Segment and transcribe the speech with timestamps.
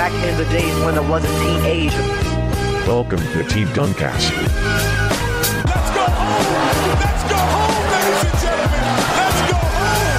[0.00, 2.00] Back in the days when I was a teenager.
[2.88, 4.32] Welcome to Team Duncast.
[5.68, 6.96] Let's go home!
[7.04, 8.96] Let's go home, ladies and gentlemen!
[9.20, 10.16] Let's go home!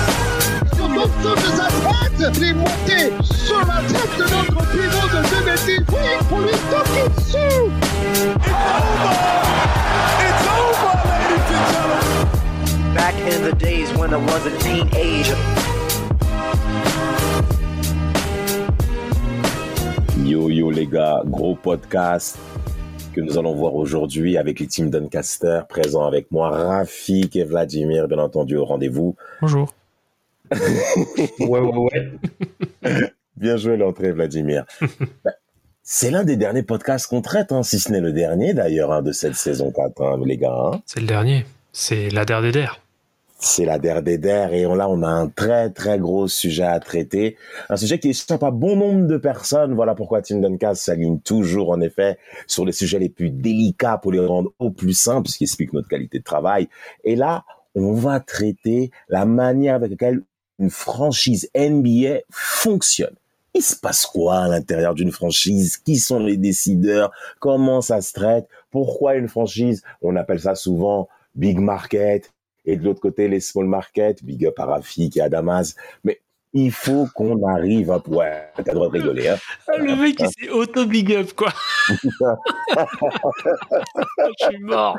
[0.75, 2.62] Sur l'ensemble de sa tête, il
[2.94, 5.81] est sur la tête de notre pivot de 2010.
[5.89, 7.73] Oui, pour lui toquer dessus.
[8.21, 8.53] It's
[8.85, 9.17] over!
[10.27, 12.93] It's over, ladies and gentlemen!
[12.93, 15.71] Back in the days when I was a teenager.
[20.26, 22.38] Yo yo les gars, gros podcast
[23.14, 28.08] que nous allons voir aujourd'hui avec les teams Doncaster, présents avec moi Rafik et Vladimir,
[28.08, 29.16] bien entendu au rendez-vous.
[29.42, 29.73] Bonjour.
[31.40, 31.90] Ouais, ouais,
[32.84, 33.14] ouais.
[33.38, 34.66] Bien joué l'entrée Vladimir.
[35.26, 35.34] Ben,
[35.84, 39.02] C'est l'un des derniers podcasts qu'on traite, hein, si ce n'est le dernier d'ailleurs hein,
[39.02, 40.53] de cette saison 4, hein, les gars.
[40.73, 40.81] hein.
[40.86, 41.45] C'est le dernier.
[41.72, 42.80] C'est la der des der.
[43.44, 46.62] C'est la der des der et on- là on a un très très gros sujet
[46.63, 47.38] à traiter,
[47.70, 49.73] un sujet qui échappe à bon nombre de personnes.
[49.73, 54.12] Voilà pourquoi Team Duncast s'aligne toujours en effet sur les sujets les plus délicats pour
[54.12, 56.69] les rendre au plus simples, ce qui explique notre qualité de travail.
[57.03, 60.22] Et là, on va traiter la manière avec laquelle
[60.59, 63.16] une franchise NBA fonctionne.
[63.56, 65.78] Il se passe quoi à l'intérieur d'une franchise?
[65.78, 67.12] Qui sont les décideurs?
[67.39, 68.47] Comment ça se traite?
[68.69, 72.31] Pourquoi une franchise On appelle ça souvent big market
[72.66, 75.76] et de l'autre côté les small market, big up à Rafik et à Damas.
[76.04, 76.22] Mais
[76.54, 78.02] il faut qu'on arrive à...
[78.08, 79.30] Ouais, t'as le droit de rigoler.
[79.30, 79.38] Hein.
[79.80, 81.50] le mec, il s'est auto-big up, quoi.
[83.48, 84.98] Je suis mort.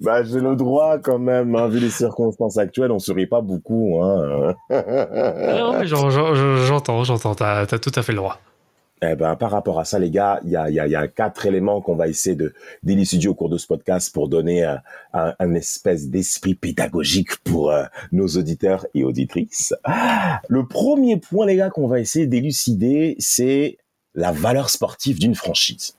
[0.00, 3.98] Bah, j'ai le droit quand même, hein, vu les circonstances actuelles, on sourit pas beaucoup.
[4.02, 4.54] Hein.
[4.70, 6.34] Non, mais j'en- j'en-
[6.66, 7.34] J'entends, j'entends.
[7.34, 8.38] T'as as tout à fait le droit.
[9.02, 11.06] Eh ben, par rapport à ça, les gars, il y a, y, a, y a
[11.06, 14.80] quatre éléments qu'on va essayer de d'élucider au cours de ce podcast pour donner un,
[15.12, 19.74] un espèce d'esprit pédagogique pour euh, nos auditeurs et auditrices.
[20.48, 23.76] Le premier point, les gars, qu'on va essayer d'élucider, c'est
[24.14, 25.96] la valeur sportive d'une franchise.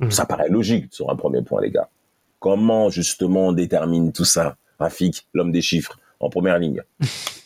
[0.00, 0.10] Mhm.
[0.10, 1.90] Ça paraît logique sur un premier point, les gars.
[2.38, 4.56] Comment justement on détermine tout ça?
[4.78, 6.82] Rafik, l'homme des chiffres, en première ligne.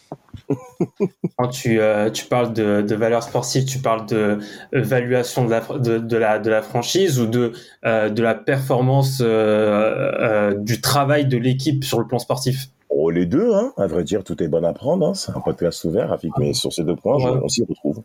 [1.36, 4.38] Quand tu, euh, tu parles de, de valeur sportive, tu parles de
[4.72, 7.52] la, fr- de, de la, de la franchise ou de,
[7.84, 12.68] euh, de la performance euh, euh, du travail de l'équipe sur le plan sportif?
[12.90, 13.72] Oh, les deux, hein.
[13.76, 15.06] À vrai dire, tout est bon à prendre.
[15.08, 15.14] Hein.
[15.14, 18.02] C'est un podcast ouvert, Rafik, mais sur ces deux points, je- on s'y retrouve.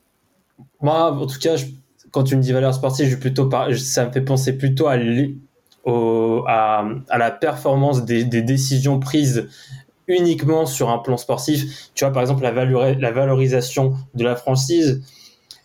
[0.81, 1.65] Moi, en tout cas, je-
[2.11, 4.97] quand tu me dis valeur sportive, je plutôt par- ça me fait penser plutôt à,
[4.97, 5.35] l'é-
[5.85, 9.47] au- à, à la performance des, des décisions prises
[10.09, 11.91] uniquement sur un plan sportif.
[11.95, 15.01] Tu vois, par exemple, la, valorisation de la franchise.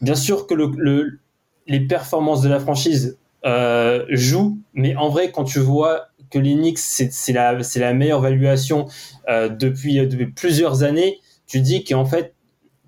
[0.01, 1.19] Bien sûr que le, le-
[1.67, 6.83] les performances de la franchise euh, jouent, mais en vrai, quand tu vois que l'Enix,
[6.85, 8.87] c'est c'est la, meilleure valuation
[9.29, 12.35] euh, depuis, depuis plusieurs années, tu dis qu'en fait,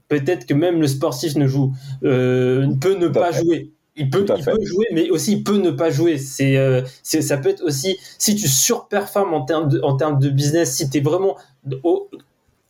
[0.09, 1.75] peut-être que même le sportif ne joue,
[2.05, 3.73] euh, peut ne pas jouer.
[3.97, 6.19] Il peut, il jouer, mais aussi il peut ne pas jouer.
[6.19, 10.19] C'est, euh, c'est, ça peut être aussi si tu surperformes en termes de, en termes
[10.19, 11.37] de business, si tu es vraiment
[11.83, 12.11] au,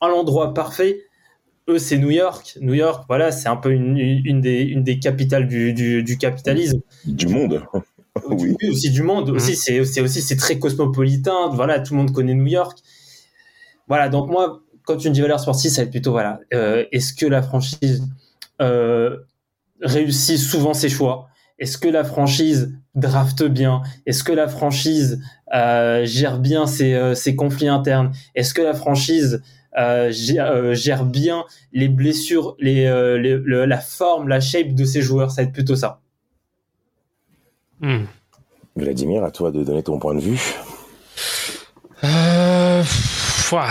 [0.01, 1.03] à l'endroit parfait.
[1.69, 2.59] Eux, c'est New York.
[2.61, 6.17] New York, voilà, c'est un peu une, une, des, une des capitales du, du, du
[6.17, 6.81] capitalisme.
[7.05, 7.61] Du monde.
[8.29, 8.55] oui.
[8.63, 9.31] Oui, aussi du monde.
[9.31, 9.37] Mhm.
[9.37, 11.49] Aussi, c'est, c'est aussi c'est très cosmopolitain.
[11.53, 12.79] Voilà, tout le monde connaît New York.
[13.89, 16.39] Voilà, donc moi, quand tu me dis valeur sportive, ça va être plutôt voilà.
[16.55, 18.07] euh, est-ce que la franchise
[18.63, 19.17] euh,
[19.83, 21.29] réussit souvent ses choix
[21.59, 23.83] Est-ce que la franchise drafte bien?
[24.07, 25.21] Est-ce que la franchise
[25.55, 28.13] euh, gère bien ses, euh, ses conflits internes?
[28.35, 29.43] Est-ce que la franchise
[29.79, 34.75] euh, gère, euh, gère bien les blessures, les, euh, les- le- la forme, la shape
[34.75, 35.31] de ses joueurs?
[35.31, 36.01] Ça va être plutôt ça.
[37.81, 38.05] Hmm.
[38.75, 40.55] Vladimir, à toi de donner ton point de vue.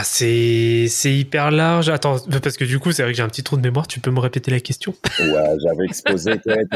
[0.03, 1.89] C'est hyper large.
[1.89, 3.87] Attends, parce que du coup, c'est vrai que j'ai un petit trou de mémoire.
[3.87, 4.93] Tu peux me répéter la question?
[5.19, 6.69] Ouais, j'avais exposé peut-être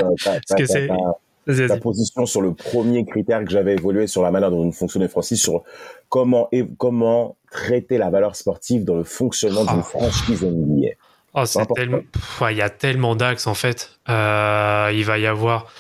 [1.68, 5.42] ta, position sur le premier critère que j'avais évolué sur la manière dont fonctionnait Francis,
[5.42, 5.64] sur
[6.09, 9.84] comment, et comment traiter la valeur sportive dans le fonctionnement d'une Ah.
[9.84, 10.90] franchise NBA.
[11.34, 12.00] Oh, c'est tellement.
[12.50, 13.92] Il y a tellement d'axes en fait.
[14.09, 15.72] Euh, il va y avoir.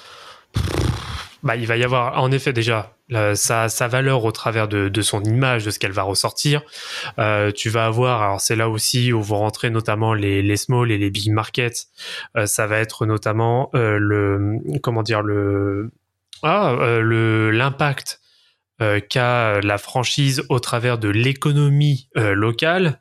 [1.41, 2.95] Bah, il va y avoir en effet déjà
[3.33, 6.61] sa, sa valeur au travers de, de son image, de ce qu'elle va ressortir.
[7.17, 10.91] Euh, tu vas avoir, alors c'est là aussi où vont rentrer notamment les, les small
[10.91, 11.87] et les big markets.
[12.37, 15.91] Euh, ça va être notamment euh, le comment dire le
[16.43, 18.21] ah l'impact
[19.09, 22.97] qu'a la franchise au travers de l'économie locale.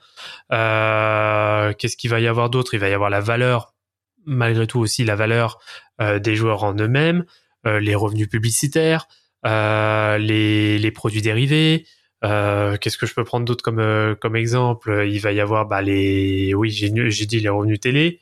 [0.51, 2.75] Qu'est-ce qu'il va y avoir d'autre?
[2.75, 3.75] Il va y avoir la valeur,
[4.27, 5.61] malgré tout aussi la valeur
[6.01, 7.25] des joueurs en eux-mêmes,
[7.81, 9.07] les revenus publicitaires,
[9.47, 11.85] euh, les, les produits dérivés,
[12.25, 15.07] Euh, Qu'est-ce que je peux prendre d'autre comme euh, comme exemple?
[15.09, 16.91] Il va y avoir bah, les, oui, j'ai
[17.27, 18.21] dit les revenus télé.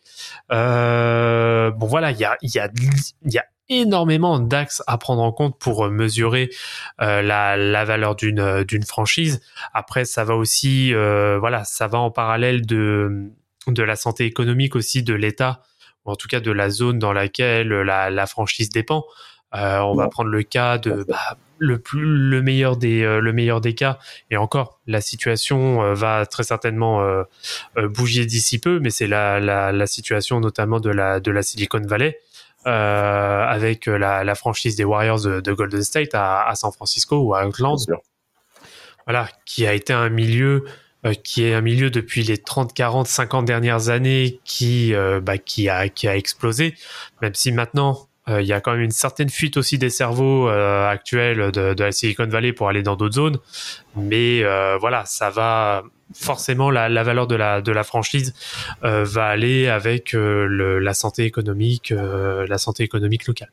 [0.53, 2.71] Euh, bon voilà, il y a il y a
[3.25, 6.51] y a énormément d'axes à prendre en compte pour mesurer
[7.01, 9.41] euh, la, valeur d'une franchise.
[9.73, 13.33] Après, ça va aussi, euh, voilà, ça va en parallèle de
[13.67, 15.63] de la santé économique aussi de l'État,
[16.05, 19.05] ou en tout cas de la zone dans laquelle la, la franchise dépend.
[19.57, 23.33] Euh, on va prendre le cas de bah, le plus le meilleur des euh, le
[23.33, 23.99] meilleur des cas.
[24.31, 27.03] Et encore la situation euh, va très certainement
[27.77, 31.81] bouger d'ici peu mais c'est la, la la situation notamment de la de la Silicon
[31.85, 32.19] Valley
[32.65, 37.35] avec la, la franchise des Warriors de, de Golden State à, à San Francisco ou
[37.35, 37.79] à Oakland.
[39.07, 40.65] Voilà, qui a été un milieu
[41.15, 45.69] qui est un milieu depuis les 30, 40, 50 dernières années qui, euh, bah, qui,
[45.69, 46.75] a, qui a explosé,
[47.23, 50.89] même si maintenant il y a quand même une certaine fuite aussi des cerveaux euh,
[50.89, 53.39] actuels de, de la Silicon Valley pour aller dans d'autres zones.
[53.95, 55.85] Mais euh, voilà, ça va
[56.15, 58.35] forcément la, la valeur de la, de la franchise
[58.85, 63.51] euh, va aller avec euh, le, la santé économique, euh, la santé économique locale.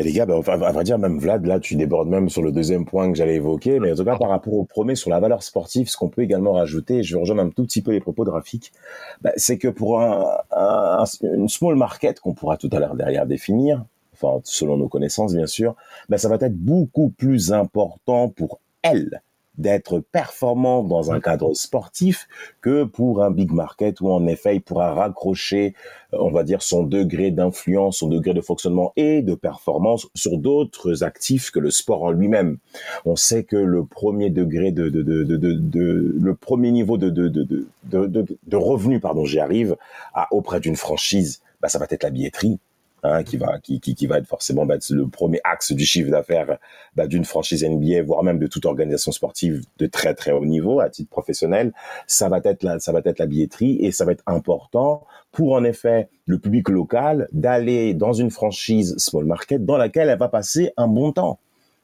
[0.00, 2.52] Mais les gars, ben, à vrai dire, même Vlad, là, tu débordes même sur le
[2.52, 3.80] deuxième point que j'allais évoquer.
[3.80, 6.22] Mais en tout cas, par rapport au premier, sur la valeur sportive, ce qu'on peut
[6.22, 8.72] également rajouter, je vais rejoindre un tout petit peu les propos de Rafik,
[9.20, 13.26] ben, c'est que pour un, un- une small market, qu'on pourra tout à l'heure derrière
[13.26, 15.76] définir, enfin, selon nos connaissances, bien sûr,
[16.08, 19.20] ben, ça va être beaucoup plus important pour elle
[19.60, 22.26] d'être performant dans un cadre sportif
[22.60, 25.74] que pour un big market où en effet il pourra raccrocher
[26.14, 30.38] euh, on va dire son degré d'influence, son degré de fonctionnement et de performance sur
[30.38, 32.56] d'autres actifs que le sport en lui-même.
[33.04, 37.28] On sait que le premier degré de, de, de, de, le premier niveau de, de,
[37.28, 39.76] de, de, de, de- de revenu, pardon, j'y arrive,
[40.14, 42.58] à, auprès d'une franchise, bah, ça va être la billetterie.
[43.02, 46.10] Hein, qui va qui, qui, qui va être forcément bah, le premier axe du chiffre
[46.10, 46.58] d'affaires
[46.96, 50.80] bah, d'une franchise NBA voire même de toute organisation sportive de très très haut niveau
[50.80, 51.72] à titre professionnel
[52.06, 55.52] ça va être la ça va être la billetterie et ça va être important pour
[55.52, 60.28] en effet le public local d'aller dans une franchise small market dans laquelle elle va
[60.28, 61.38] passer un bon temps.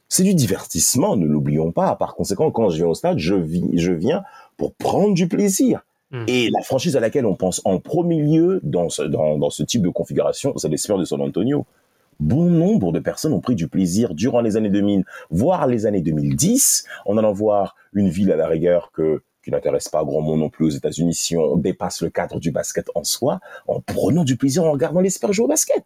[0.09, 1.97] C'est du divertissement, ne l'oublions pas.
[1.97, 4.23] Par conséquent, quand je viens au stade, je, vis, je viens
[4.57, 5.85] pour prendre du plaisir.
[6.11, 6.25] Mm.
[6.29, 9.63] Et la franchise à laquelle on pense en premier lieu dans ce, dans, dans ce
[9.63, 11.67] type de configuration, c'est les Spurs de San Antonio.
[12.19, 16.01] Bon nombre de personnes ont pris du plaisir durant les années 2000, voire les années
[16.01, 20.41] 2010, en allant voir une ville à la rigueur que qui n'intéresse pas grand monde
[20.41, 23.39] non plus aux États-Unis si on dépasse le cadre du basket en soi,
[23.69, 25.85] en prenant du plaisir en regardant les Spurs jouer au basket.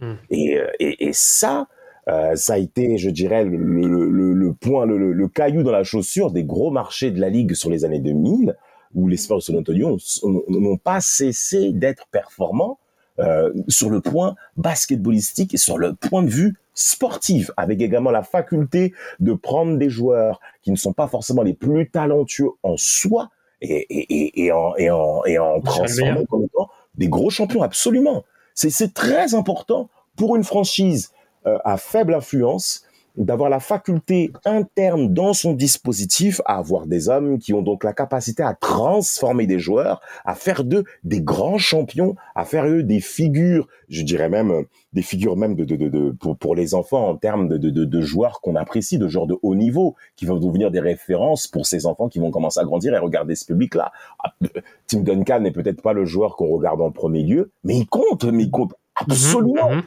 [0.00, 0.12] Mm.
[0.30, 1.66] Et, euh, et, et ça,
[2.08, 5.84] euh, ça a été, je dirais, le, le, le, le point, le caillou dans la
[5.84, 8.56] chaussure des gros marchés de la ligue sur les années 2000,
[8.94, 12.78] où les Spurs de San Antonio ont- ont- n'ont pas cessé d'être performants
[13.18, 18.22] euh, sur le point basketballistique et sur le point de vue sportif, avec également la
[18.22, 23.28] faculté de prendre des joueurs qui ne sont pas forcément les plus talentueux en soi
[23.60, 27.62] et, et, et, et en, et en, et en transformant comme étant des gros champions,
[27.62, 28.24] absolument.
[28.54, 31.10] C'est c'est très important pour une franchise
[31.46, 32.84] euh, à faible influence
[33.16, 37.92] d'avoir la faculté interne dans son dispositif à avoir des hommes qui ont donc la
[37.92, 43.00] capacité à transformer des joueurs, à faire d'eux des grands champions, à faire eux des
[43.00, 44.62] figures, je dirais même euh,
[44.92, 47.84] des figures même de, de, de, de- pour, pour les enfants en termes de, de,
[47.84, 51.66] de, joueurs qu'on apprécie, de joueurs de haut niveau, qui vont devenir des références pour
[51.66, 53.92] ces enfants qui vont commencer à grandir et regarder ce public-là.
[54.24, 57.76] Ah, euh, Tim Duncan n'est peut-être pas le joueur qu'on regarde en premier lieu, mais
[57.76, 59.70] il compte, mais il compte absolument.
[59.70, 59.82] Mhm, mhm.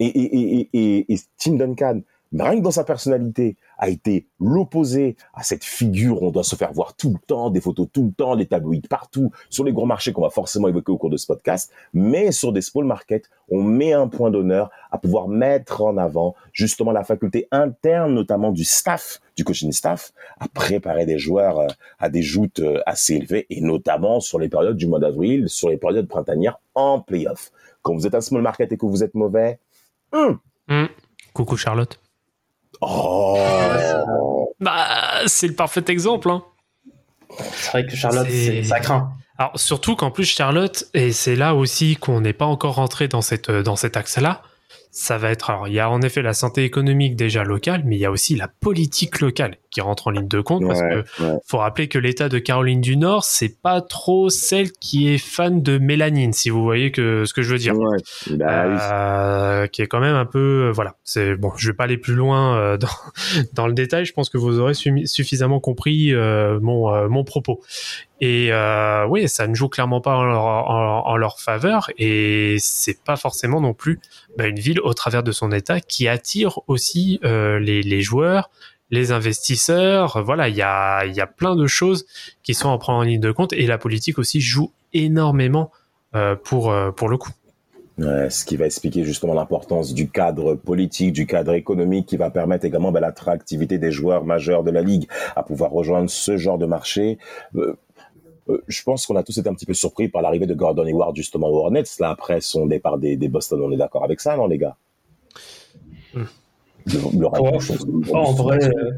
[0.00, 2.00] Et, et, et, et, et, et Tim Duncan,
[2.42, 6.72] rien que dans sa personnalité, a été l'opposé à cette figure on doit se faire
[6.72, 9.86] voir tout le temps, des photos tout le temps, des tabloïds partout, sur les gros
[9.86, 13.30] marchés qu'on va forcément évoquer au cours de ce podcast, mais sur des small markets,
[13.48, 18.52] on met un point d'honneur à pouvoir mettre en avant justement la faculté interne, notamment
[18.52, 21.66] du staff, du coaching staff, à préparer des joueurs euh,
[21.98, 25.68] à des joutes euh, assez élevées, et notamment sur les périodes du mois d'avril, sur
[25.68, 27.50] les périodes printanières en playoff.
[27.82, 29.58] Quand vous êtes un small market et que vous êtes mauvais,
[30.12, 30.38] hum,
[30.68, 30.88] Mhm.
[31.32, 32.00] Coucou Charlotte.
[32.86, 36.30] Oh Bah, c'est le parfait exemple.
[36.30, 36.42] Hein.
[37.52, 39.10] C'est vrai que Charlotte, C'est- c'est- ça craint.
[39.38, 43.20] Alors surtout qu'en plus Charlotte, et c'est là aussi qu'on n'est pas encore rentré dans
[43.22, 44.42] cette dans cet axe-là,
[44.96, 47.96] ça va être alors il y a en effet la santé économique déjà locale, mais
[47.96, 50.84] il y a aussi la politique locale qui rentre en ligne de compte parce que
[50.84, 51.38] Ouais, ouais.
[51.48, 55.62] faut rappeler que l'État de Caroline du Nord, c'est pas trop celle qui est fan
[55.62, 57.76] de mélanine, si vous voyez que ce que je veux dire.
[57.76, 57.96] Ouais,
[58.36, 58.76] bah oui.
[58.80, 61.98] Euh, qui est quand même un peu euh, voilà c'est bon je vais pas aller
[61.98, 62.88] plus loin euh, dans,
[63.52, 67.24] dans le détail je pense que vous aurez suffi- suffisamment compris euh, mon euh, mon
[67.24, 67.60] propos
[68.24, 73.60] et euh, oui ça ne joue clairement pas en leur, faveur et c'est pas forcément
[73.60, 74.00] non plus
[74.38, 78.50] bah, une ville au travers de son état qui attire aussi euh, les, joueurs
[78.90, 80.22] les investisseurs.
[80.22, 82.06] Voilà, il y a, plein de choses
[82.42, 85.70] qui sont à prendre en ligne de compte et la politique aussi joue énormément
[86.14, 87.30] euh, pour, pour le coup.
[87.98, 92.64] Ce qui va expliquer justement l'importance du cadre politique, du cadre économique, qui va permettre
[92.64, 96.66] également ben, l'attractivité des joueurs majeurs de la ligue à pouvoir rejoindre ce genre de
[96.66, 97.18] marché.
[98.48, 100.84] Euh, je pense qu'on a tous été un petit peu surpris par l'arrivée de Gordon
[100.86, 103.60] Hayward justement aux Hornets là après son départ des, des Boston.
[103.62, 104.76] On est d'accord avec ça, non les gars?
[106.14, 106.24] Hmm.
[106.86, 108.92] Le, le ouais, en vrai, euh,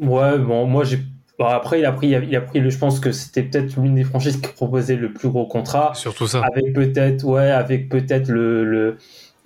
[0.00, 0.98] ouais, bon, moi j'ai
[1.38, 3.96] Bon, après, il a pris, il a pris le, je pense que c'était peut-être l'une
[3.96, 5.92] des franchises qui proposait le plus gros contrat.
[5.94, 6.42] Surtout ça.
[6.44, 8.96] Avec peut-être, ouais, avec peut-être le, le,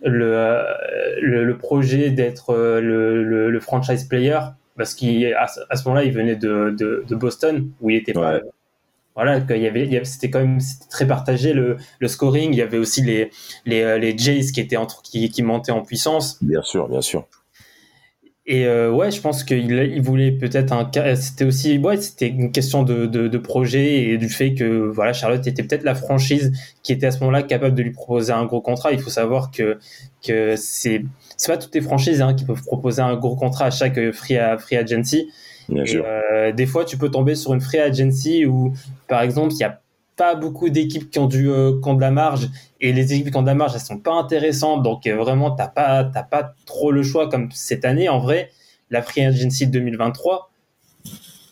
[0.03, 0.65] le,
[1.23, 4.39] le, le projet d'être euh, le, le, le, franchise player.
[4.77, 8.41] Parce qu'à à ce moment-là, il venait de, de, de, Boston, où il était pas.
[9.19, 10.61] Voilà, il y avait, c'était quand même
[10.91, 12.53] très partagé le, le scoring.
[12.53, 13.33] Il y avait aussi les,
[13.67, 16.41] les, les Jays qui étaient entre, qui, qui montaient en puissance.
[16.41, 17.27] Bien sûr, bien sûr.
[18.47, 20.89] Et euh, ouais, je pense qu'il il voulait peut-être un.
[21.17, 25.13] C'était aussi ouais, c'était une question de, de, de, projet et du fait que voilà,
[25.13, 26.53] Charlotte était peut-être la franchise
[26.85, 28.93] qui était à ce moment-là capable de lui proposer un gros contrat.
[28.93, 29.79] Il faut savoir que
[30.25, 31.05] que c'est
[31.37, 34.39] c'est pas toutes les franchises hein, qui peuvent proposer un gros contrat à chaque free
[34.61, 35.29] free agency.
[35.69, 36.05] Bien et, sûr.
[36.07, 38.73] euh, des fois, tu peux tomber sur une free agency où,
[39.07, 39.81] par exemple, il y a
[40.17, 42.49] pas beaucoup d'équipes qui ont du euh, qui ont de la marge
[42.81, 45.53] et les équipes qui ont de la marge elles sont pas intéressantes donc euh, vraiment
[45.53, 48.51] t'as pas t'as pas trop le choix comme cette année en vrai
[48.91, 50.51] la free agency 2023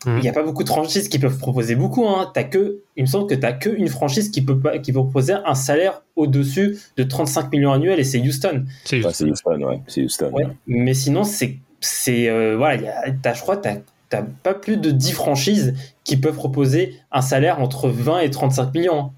[0.08, 2.30] il n'y a pas beaucoup de franchises qui peuvent proposer beaucoup hein.
[2.35, 4.99] t'as que il me semble que t'as que une franchise qui peut pas qui peut
[5.00, 9.62] proposer un salaire au dessus de 35 millions annuels et c'est Houston C'est Ouais, Houston,
[9.62, 9.80] ouais.
[9.87, 10.30] C'est Houston.
[10.32, 10.46] Ouais.
[10.66, 13.76] mais sinon c'est c'est euh, voilà il y a- t'as je crois t'as
[14.23, 19.12] pas plus de 10 franchises qui peuvent proposer un salaire entre 20 et 35 millions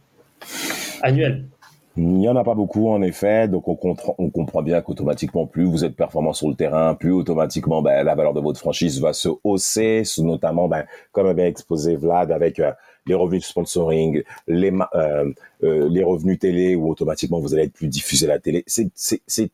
[1.03, 1.45] annuels
[1.97, 3.49] Il n'y en a pas beaucoup, en effet.
[3.49, 8.05] Donc, on, comprend, bien qu'automatiquement, plus vous êtes performant sur le terrain, plus automatiquement, ben,
[8.05, 12.61] la valeur de votre franchise va se hausser, notamment, ben, comme avait exposé Vlad, avec
[12.61, 12.73] euh,
[13.09, 15.33] les revenus de sponsoring, les, euh,
[15.65, 18.63] euh, les revenus télé, où automatiquement vous allez être plus diffusé à la télé.
[18.67, 18.91] C'est-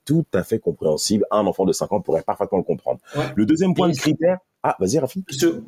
[0.05, 1.25] tout à fait compréhensible.
[1.31, 3.01] Un enfant de 5 ans pourrait parfaitement le comprendre.
[3.17, 3.25] Ouais.
[3.35, 4.39] Le deuxième point Et de critère...
[4.67, 5.23] Ah, vas-y, Rafi.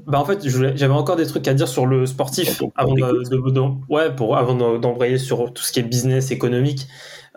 [0.06, 3.30] Bah en fait, j'avais encore des trucs à dire sur le sportif avant de, t'écoute.
[3.30, 6.86] de- de- ouais, de- d'embrayer sur tout ce qui est business économique.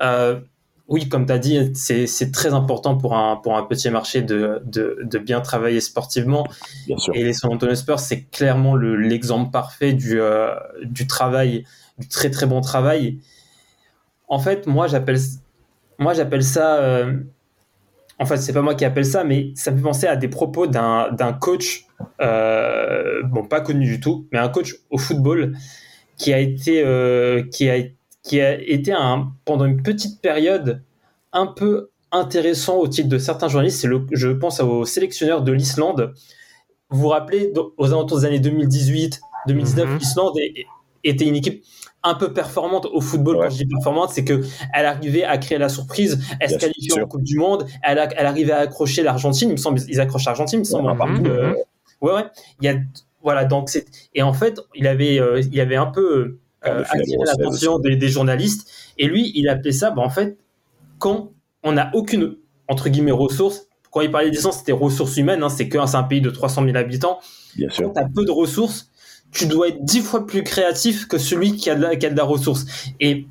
[0.01, 0.39] Euh,
[0.89, 4.62] oui, comme tu as dit, c'est très important pour un pour un petit marché de
[4.65, 6.48] de, de bien travailler sportivement.
[6.88, 7.15] Bien sûr.
[7.15, 11.63] Et les San Antonio Spurs, c'est clairement le- l'exemple parfait du euh, du travail,
[12.00, 13.19] du très très bon travail.
[14.27, 15.19] En fait, moi j'appelle
[16.00, 16.77] moi j'appelle ça.
[16.77, 17.19] euh,
[18.22, 20.27] en fait, c'est pas moi qui appelle ça, mais ça me fait penser à des
[20.27, 21.86] propos d'un coach,
[22.22, 25.53] euh, bon, pas connu du tout, mais un coach au football
[26.17, 26.84] qui a été,
[27.51, 27.77] qui a,
[28.24, 30.82] qui a été un, pendant une petite période
[31.34, 33.82] un peu intéressant au titre de certains journalistes.
[33.82, 36.14] C'est le, je pense au sélectionneur de l'Islande.
[36.90, 39.98] Vous vous rappelez, aux alentours des années 2018, 2019, Mhm.
[40.00, 40.34] l'Islande
[41.04, 41.64] était une équipe
[42.04, 43.36] un peu performante au football.
[43.38, 43.44] Ouais.
[43.48, 44.42] Quand je dis performante, c'est que
[44.74, 48.10] elle arrivait à créer la surprise, elle se qualifiait en Coupe du Monde, elle, a-
[48.18, 49.50] elle arrivait à accrocher l'Argentine.
[49.50, 50.90] Il me semble, ils accrochent l'Argentine, il me semble.
[50.90, 51.54] Ouais, partout, euh,
[52.02, 52.24] ouais, ouais.
[52.62, 52.76] Il y a,
[53.22, 53.86] voilà, donc c'est,
[54.16, 57.16] et en fait, il avait, euh, il avait un peu euh, française.
[57.25, 58.70] l'attention des, des journalistes.
[58.98, 60.38] Et lui, il appelait ça, bah, en fait,
[60.98, 61.32] quand
[61.63, 62.36] on n'a aucune,
[62.68, 66.04] entre guillemets, ressource, quand il parlait d'essence, c'était ressources humaines, hein, c'est que c'est un
[66.04, 67.20] pays de 300 000 habitants.
[67.56, 67.88] Bien sûr.
[67.88, 68.92] Quand tu as peu de ressources,
[69.32, 72.10] tu dois être dix fois plus créatif que celui qui a de la, qui a
[72.10, 72.66] de la ressource.
[73.00, 73.25] Et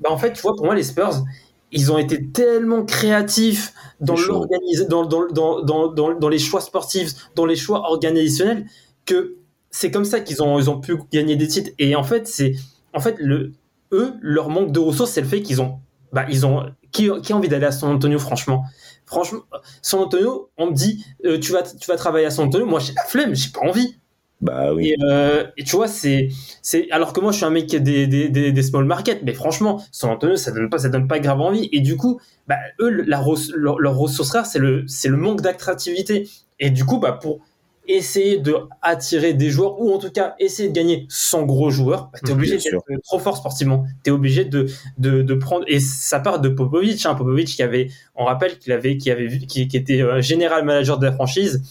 [0.00, 1.24] bah, en fait, tu vois, pour moi, les Spurs,
[1.72, 7.46] ils ont été tellement créatifs dans, dans, dans, dans, dans, dans les choix sportifs, dans
[7.46, 8.66] les choix organisationnels,
[9.04, 9.37] que
[9.70, 11.70] c'est comme ça qu'ils ont, ils ont pu gagner des titres.
[11.78, 12.52] Et en fait, c'est
[12.94, 13.52] en fait le,
[13.92, 15.78] eux, leur manque de ressources, c'est le fait qu'ils ont,
[16.12, 18.64] bah, ils ont, qui, qui a envie d'aller à San Antonio, franchement?
[19.06, 19.40] Franchement,
[19.80, 22.66] San Antonio, on me dit, euh, tu vas, tu vas travailler à San Antonio.
[22.66, 23.96] Moi, j'ai la flemme, j'ai pas envie.
[24.40, 24.90] Bah oui.
[24.90, 26.28] Et, euh, et tu vois, c'est,
[26.62, 28.84] c'est, alors que moi, je suis un mec qui a des, des, des, des small
[28.84, 31.68] market, mais franchement, San Antonio, ça donne pas, ça donne pas grave envie.
[31.72, 33.24] Et du coup, bah, eux, la,
[33.56, 36.28] leur, leur ressource rare, c'est le, c'est le manque d'attractivité.
[36.60, 37.40] Et du coup, bah, pour
[37.88, 42.10] essayer de attirer des joueurs, ou en tout cas, essayer de gagner sans gros joueurs,
[42.12, 43.86] bah, t'es Mhm, obligé d'être trop fort sportivement.
[44.02, 44.66] T'es obligé de,
[44.98, 48.72] de, de prendre, et ça part de Popovic, hein, Popovic qui avait, on rappelle qu'il
[48.72, 51.62] avait, qui avait vu, qui, qui était euh, général manager de la franchise,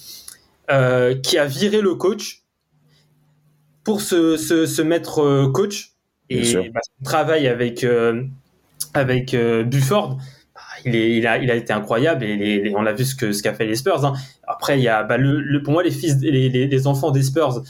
[0.71, 2.43] euh, qui a viré le coach
[3.83, 5.93] pour se, se, se mettre euh, coach.
[6.29, 8.23] Et bah, son travail avec euh,
[8.93, 10.17] avec euh, Bufford
[10.85, 13.15] il, est, il, a, il a été incroyable et les- les- on a vu ce
[13.15, 14.13] que ce qu'a fait les Spurs hein.
[14.47, 17.11] après il y a bah, le, le- pour moi les fils les, les, les enfants
[17.11, 17.61] des Spurs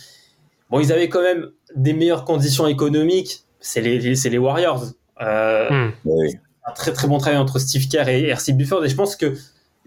[0.70, 4.86] bon ils avaient quand même des meilleures conditions économiques c'est les, les- c'est les Warriors
[5.22, 5.92] Euh, Hmm.
[6.06, 6.36] Oui.
[6.66, 9.34] un très très bon travail entre Steve Kerr et RC Bufford et je pense que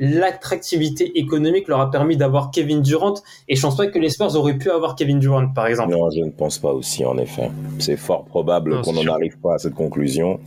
[0.01, 3.15] l'attractivité économique leur a permis d'avoir Kevin Durant.
[3.49, 5.93] Et je pense pas que les Spurs auraient pu avoir Kevin Durant, par exemple.
[5.93, 7.51] Non, je ne pense pas aussi, en effet.
[7.79, 10.41] C'est fort probable qu'on n'en arrive pas à cette conclusion.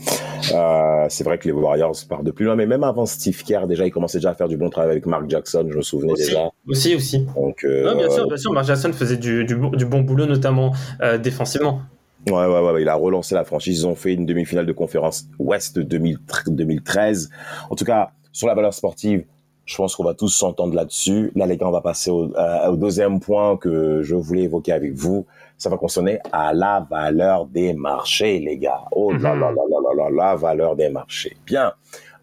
[0.53, 3.67] Euh, c'est vrai que les Warriors partent de plus loin, mais même avant Steve Kerr,
[3.67, 6.13] déjà, il commençait déjà à faire du bon travail avec Mark Jackson, je me souvenais
[6.13, 6.49] Aussi, déjà.
[6.67, 7.19] aussi, aussi.
[7.35, 8.51] Donc, euh, Non, bien sûr, bien sûr.
[8.51, 11.81] Mark Jackson faisait du, du, bon- du bon boulot, notamment euh, défensivement.
[12.27, 13.79] Ouais, ouais, ouais, il a relancé la franchise.
[13.81, 16.17] Ils ont fait une demi-finale de conférence Ouest 2000
[16.47, 17.29] 2013.
[17.69, 19.25] En tout cas, sur la valeur sportive,
[19.65, 21.31] je pense qu'on va tous s'entendre là-dessus.
[21.35, 24.73] Là, les gars, on va passer au, euh, au deuxième point que je voulais évoquer
[24.73, 25.25] avec vous.
[25.57, 28.81] Ça va concerner à la valeur des marchés, les gars.
[28.91, 29.39] Oh là Mhm.
[29.41, 31.37] là là là là là, la valeur des marchés.
[31.45, 31.73] Bien.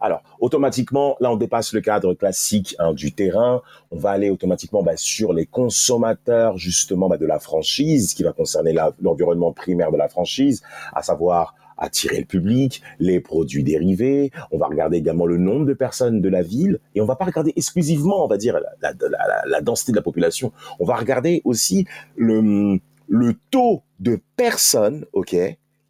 [0.02, 3.61] Alors, automatiquement, là, on dépasse le cadre classique hein, du terrain.
[3.90, 8.32] On va aller automatiquement bah, sur les consommateurs, justement, bah, de la franchise, qui va
[8.32, 10.62] concerner l'environnement primaire de la franchise,
[10.94, 14.31] à savoir attirer le public, les produits dérivés.
[14.53, 17.25] On va regarder également le nombre de personnes de la ville et on va pas
[17.25, 20.53] regarder exclusivement, on va dire, la, la, la- la- la densité de la population.
[20.79, 25.35] On va regarder aussi le, le taux de personnes, ok,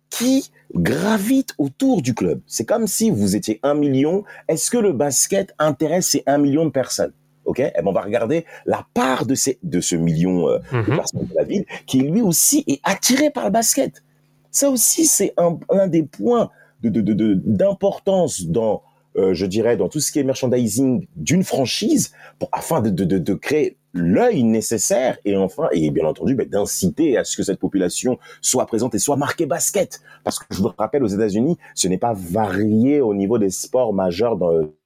[0.08, 2.40] qui gravitent autour du club.
[2.46, 4.24] C'est comme si vous étiez un million.
[4.48, 7.12] Est-ce que le basket intéresse ces un million de personnes?
[7.44, 10.76] Ok, Eh ben, on va regarder la part de ces de ce million euh, de
[10.78, 10.96] Mhm.
[10.96, 14.02] personnes de la ville qui lui aussi est attiré par le basket.
[14.50, 16.50] Ça aussi, c'est un, un des points
[16.82, 18.82] d'importance dans,
[19.16, 23.76] euh, je dirais, dans tout ce qui est merchandising d'une franchise, pour, afin de, créer
[23.92, 28.66] l'œil nécessaire et enfin, et bien entendu, ben, d'inciter à ce que cette population soit
[28.66, 30.00] présente et soit marquée basket.
[30.24, 33.92] Parce que je vous rappelle, aux États-Unis, ce n'est pas varié au niveau des sports
[33.92, 34.38] majeurs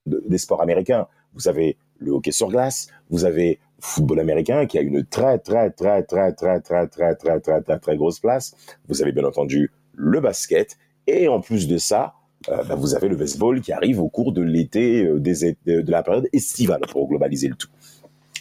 [0.07, 1.07] des sports américains.
[1.35, 5.71] Vous avez le hockey sur glace, vous avez football américain qui a une très très
[5.71, 8.57] très très très très très très très très très grosse place.
[8.89, 12.15] Vous avez bien entendu le basket et en plus de ça,
[12.49, 16.03] euh, ben, vous avez le baseball qui arrive au cours de l'été euh, de, la
[16.03, 17.69] période estivale pour globaliser le tout.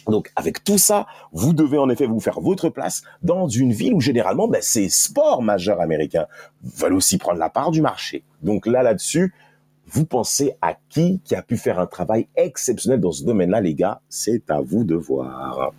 [0.08, 3.92] Donc avec tout ça, vous devez en effet vous faire votre place dans une ville
[3.92, 6.26] où généralement ben, ces sports majeurs américains
[6.62, 8.24] veulent aussi prendre la part du marché.
[8.42, 9.34] Donc là là-dessus,
[9.86, 13.74] vous pensez à qui qui a pu faire un travail exceptionnel dans ce domaine-là, les
[13.74, 14.00] gars?
[14.08, 15.72] C'est à vous de voir.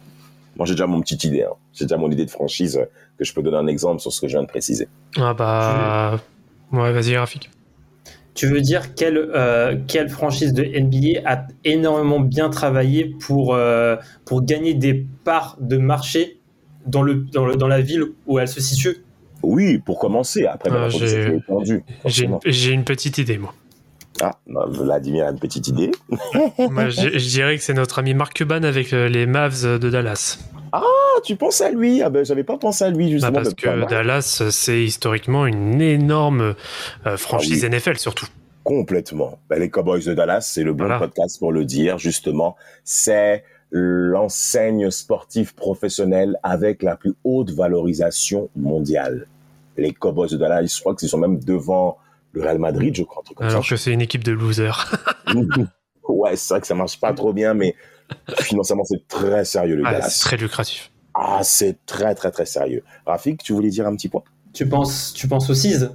[0.57, 1.43] Moi, j'ai déjà mon petite idée.
[1.43, 1.53] hein.
[1.73, 2.85] J'ai déjà mon idée de franchise euh,
[3.19, 4.87] que je peux donner un exemple sur ce que je viens de préciser.
[5.17, 6.19] Ah bah.
[6.71, 7.49] Ouais, vas-y, graphique.
[8.35, 13.95] Tu veux dire quelle, euh, quelle franchise de NBA a énormément bien travaillé pour, euh,
[14.25, 16.39] pour gagner des parts de marché
[16.85, 18.97] dans, le, dans, le, dans la ville où elle se situe?
[19.43, 20.45] Oui, pour commencer.
[20.45, 20.87] Après, Ah,
[22.45, 23.53] j'ai une petite idée, moi.
[24.21, 25.91] Ah, bah, Vladimir a une petite idée.
[26.69, 29.89] moi je, je dirais que c'est notre ami Mark Cuban avec euh, les Mavs de
[29.89, 30.39] Dallas.
[30.71, 30.81] Ah,
[31.23, 32.01] tu penses à lui?
[32.01, 33.31] Ah ben, j'avais pas pensé à lui, Bah, justement.
[33.33, 33.89] parce pas que.
[33.89, 36.55] Dallas, c'est historiquement une énorme
[37.05, 38.27] euh, franchise Ah NFL, surtout.
[38.63, 39.37] Complètement.
[39.49, 40.99] Ben, les Cowboys de Dallas, c'est le bon Voilà.
[40.99, 42.55] podcast pour le dire, justement.
[42.83, 49.27] C'est l'enseigne sportive professionnelle avec la plus haute valorisation mondiale.
[49.77, 51.97] Les Cowboys de Dallas, je crois qu'ils sont même devant
[52.35, 53.69] le Real Madrid, je crois, un truc comme Alors ça.
[53.69, 54.91] que c'est une équipe de losers.
[56.07, 57.73] ouais, c'est vrai que ça marche pas trop bien, mais
[58.41, 60.09] financièrement, c'est très sérieux, le Ah, Dallas.
[60.09, 60.91] c'est très lucratif.
[61.13, 62.83] Ah, c'est très, très, très sérieux.
[63.05, 64.23] Rafik, tu voulais dire un petit point?
[64.53, 65.89] Tu penses, tu penses aux Seas,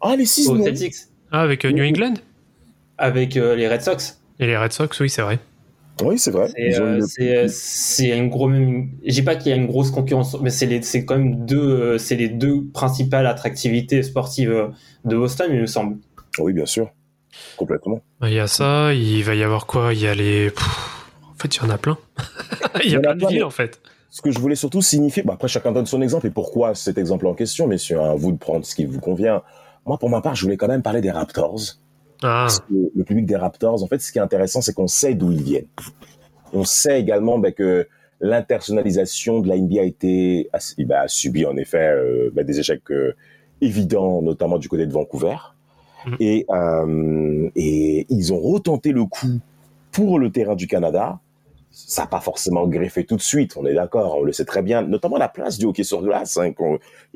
[0.00, 0.62] Ah, les six, aux.
[0.62, 0.94] Celtics,
[1.32, 2.14] Ah, avec euh, New England?
[2.98, 5.38] Avec euh, les Red Sox Et les Red Sox, oui, c'est vrai.
[6.02, 6.48] Oui, c'est vrai.
[6.48, 7.06] C'est euh, une- euh,
[9.06, 11.58] dis pas qu'il y a une grosse concurrence, mais c'est les, c'est quand même deux,
[11.60, 14.68] euh, c'est les deux principales attractivités sportives euh,
[15.04, 15.98] de Boston, il me semble.
[16.38, 16.90] Oui, bien sûr.
[17.56, 18.00] Complètement.
[18.22, 19.92] Il y a ça, il va y avoir quoi?
[19.94, 20.50] Il y a les.
[20.50, 21.96] Pff, En fait, il y en a plein.
[22.84, 23.80] il y Il y a en a plein de villes, mais- en fait.
[24.10, 26.98] Ce que je voulais surtout signifier, bon, après chacun donne son exemple et pourquoi cet
[26.98, 29.42] exemple en question, messieurs, à vous de prendre ce qui vous convient.
[29.86, 31.60] Moi, pour ma part, je voulais quand même parler des Raptors.
[32.22, 34.86] Ah, Parce que le public des Raptors, en fait, ce qui est intéressant, c'est qu'on
[34.86, 35.66] sait d'où ils viennent.
[36.52, 37.86] On sait également ben, que
[38.20, 40.48] l'intersonnalisation de la NBA a été
[40.78, 43.14] ben, a subi en effet euh, ben, des échecs euh,
[43.60, 45.36] évidents, notamment du côté de Vancouver.
[46.06, 46.16] Mhm.
[46.20, 49.40] Et, euh, et ils ont retenté le coup
[49.90, 51.20] pour le terrain du Canada.
[51.76, 54.62] Ça n'a pas forcément greffé tout de suite, on est d'accord, on le sait très
[54.62, 56.52] bien, notamment la place du hockey sur glace, hein,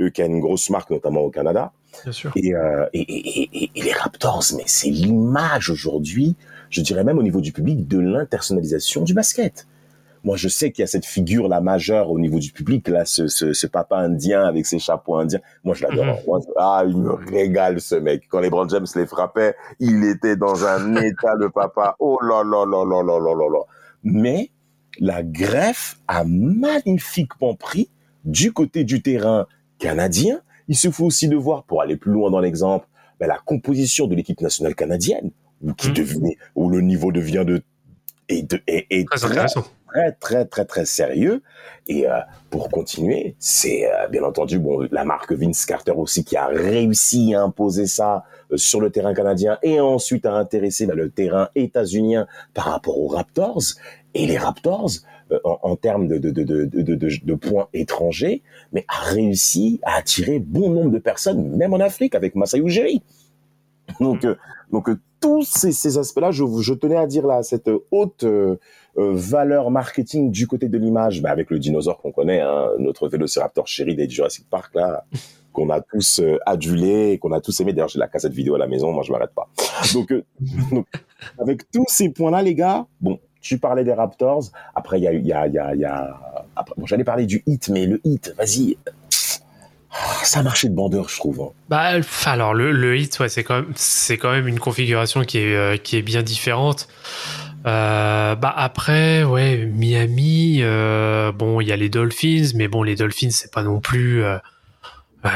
[0.00, 1.70] euh, qui a une grosse marque notamment au Canada.
[2.02, 2.32] bien sûr.
[2.34, 6.34] Et, euh, et, les Raptors, mais c'est l'image aujourd'hui,
[6.70, 9.68] je dirais même au niveau du public, de l'intersonnalisation du basket.
[10.24, 13.04] Moi, je sais qu'il y a cette figure là majeure au niveau du public, là,
[13.04, 15.38] ce, ce, ce papa indien avec ses chapeaux indiens.
[15.62, 16.04] Moi, je l'adore.
[16.04, 16.40] Mhm.
[16.56, 18.24] Ah, il me régale ce mec.
[18.28, 21.94] Quand les Brown James les frappaient, il était dans un état de papa.
[22.00, 23.60] Oh là là là là là là là là.
[24.02, 24.50] Mais
[24.98, 27.88] la greffe a magnifiquement pris
[28.24, 29.46] du côté du terrain
[29.78, 30.40] canadien.
[30.68, 32.86] Il se faut aussi de voir, pour aller plus loin dans l'exemple,
[33.20, 35.30] ben, la composition de l'équipe nationale canadienne.
[35.60, 35.94] où, qui Mhm.
[35.94, 37.62] devenait, où le niveau devient de
[39.06, 39.46] Très très,
[39.88, 41.42] très très très très sérieux
[41.88, 46.36] et euh, pour continuer c'est euh, bien entendu bon la marque Vince Carter aussi qui
[46.36, 48.24] a réussi à imposer ça
[48.56, 53.08] sur le terrain canadien et ensuite à intéresser bah, le terrain états-unien par rapport aux
[53.08, 53.62] Raptors.
[54.14, 54.90] Et les Raptors
[55.30, 61.56] euh, en, termes de, points étrangers mais a réussi à attirer bon nombre de personnes
[61.56, 63.02] même en Afrique avec Masai Ujiri.
[64.00, 64.34] Donc euh,
[64.70, 68.56] donc euh, tous ces, aspects-là, je, tenais à dire là cette haute euh,
[68.98, 73.08] euh, valeur marketing du côté de l'image, bah, avec le dinosaure qu'on connaît, hein, notre
[73.08, 75.04] Vélociraptor chéri des Jurassic Park là,
[75.58, 77.72] qu'on a tous euh, adulé, qu'on a tous aimé.
[77.72, 79.48] D'ailleurs, j'ai la cassette vidéo à la maison, moi je m'arrête pas.
[79.92, 80.22] Donc, euh,
[80.70, 80.86] donc,
[81.40, 84.44] avec tous ces points-là, les gars, bon, tu parlais des Raptors.
[84.74, 86.44] Après, il y a, il y a, il y a, y a...
[86.54, 88.76] Après, bon, j'allais parler du hit, mais le hit, vas-y.
[89.90, 91.40] Ah, Ça a marché de bandeur, je trouve.
[91.40, 91.48] hein.
[91.68, 91.90] Bah,
[92.26, 95.56] alors le, le hit, ouais, c'est quand même, c'est quand même une configuration qui est,
[95.56, 96.88] euh, qui est bien différente.
[97.66, 102.94] Euh, bah après, ouais, Miami, euh, bon, il y a les Dolphins, mais bon, les
[102.94, 104.22] Dolphins, c'est pas non plus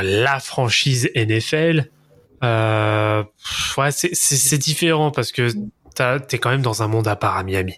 [0.03, 1.90] la franchise NFL.
[2.45, 3.23] Euh,
[3.79, 5.51] ouais, c'est, différent parce que
[6.29, 7.75] t'es quand même dans un monde à part à Miami.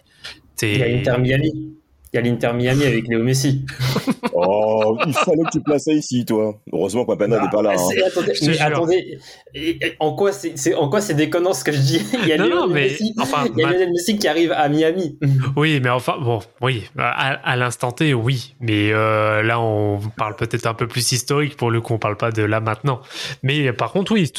[0.61, 1.74] Il y a Miami.
[2.15, 3.65] Il y a l'Inter Miami avec Léo Messi.
[4.37, 6.59] Oh, il fallait que tu places ça ici, toi.
[6.73, 7.71] Heureusement que Papa n'est pas là.
[7.71, 7.77] hein.
[7.77, 9.17] C'est- attendez, mais attendez,
[9.53, 12.01] et- et en quoi c'est c'est- en quoi c'est déconnant ce que je dis?
[12.23, 14.27] Il y a Non, non, mais Messi, enfin, il y a ma- Lionel Messi qui
[14.27, 15.17] arrive à Miami.
[15.55, 18.55] Oui, mais enfin, bon, oui, à, à l'instant T, oui.
[18.59, 22.17] Mais euh, là, on parle peut-être un peu plus historique pour le coup, on parle
[22.17, 22.99] pas de là maintenant.
[23.41, 24.29] Mais par contre, oui,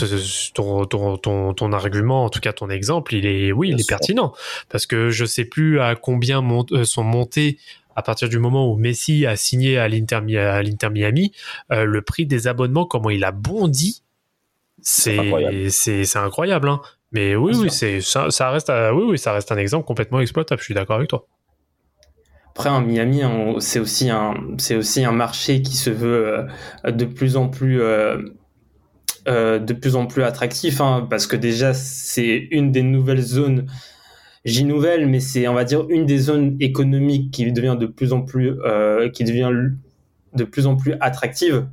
[0.54, 3.78] ton, ton, ton, ton argument, en tout cas ton exemple, il est, oui, il est
[3.78, 3.86] sûr.
[3.96, 4.34] pertinent.
[4.68, 7.56] Parce que je sais plus à combien mont- euh, sont montés
[7.96, 11.32] à partir du moment où Messi a signé à l'Inter Miami,
[11.72, 14.02] euh, le prix des abonnements, comment il a bondi,
[14.82, 15.70] c'est incroyable.
[15.70, 16.68] c'est incroyable.
[16.68, 16.80] Hein.
[17.12, 19.86] Mais oui, Bien oui, c'est ça, ça reste, euh, oui, oui, ça reste un exemple
[19.86, 20.60] complètement exploitable.
[20.60, 21.26] Je suis d'accord avec toi.
[22.50, 23.22] Après, en Miami,
[23.58, 26.48] c'est aussi un, c'est aussi un marché qui se veut
[26.84, 28.18] euh, de plus en plus, euh,
[29.26, 33.66] de plus en plus attractif, hein, parce que déjà, c'est une des nouvelles zones.
[34.46, 38.12] J'y nouvelle, mais c'est, on va dire, une des zones économiques qui devient de plus
[38.12, 39.50] en plus, euh, qui devient
[40.34, 41.66] de plus en plus attractive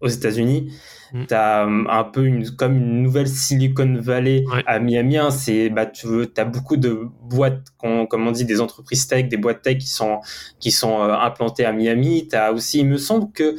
[0.00, 0.72] aux États-Unis.
[1.12, 1.24] Mm.
[1.26, 4.62] T'as euh, un peu une, comme une nouvelle Silicon Valley Ouais.
[4.66, 5.16] à Miami.
[5.16, 5.30] hein.
[5.30, 9.36] c'est, bah, tu veux, t'as beaucoup de boîtes, comme on dit, des entreprises tech, des
[9.36, 10.20] boîtes tech qui sont,
[10.60, 12.28] qui sont euh, implantées à Miami.
[12.28, 13.56] T'as aussi, il me semble que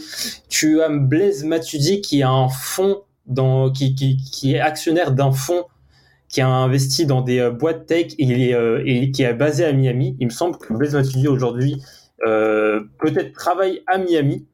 [0.50, 5.32] tu as Blaise Matuidi qui a un fonds dans, qui, qui, qui est actionnaire d'un
[5.32, 5.64] fonds
[6.30, 9.72] qui a investi dans des euh, boîtes tech et, euh, et qui est basé à
[9.74, 10.16] Miami.
[10.20, 11.82] Il me semble que Blaise Matuidi aujourd'hui
[12.26, 14.46] euh, peut-être travaille à Miami.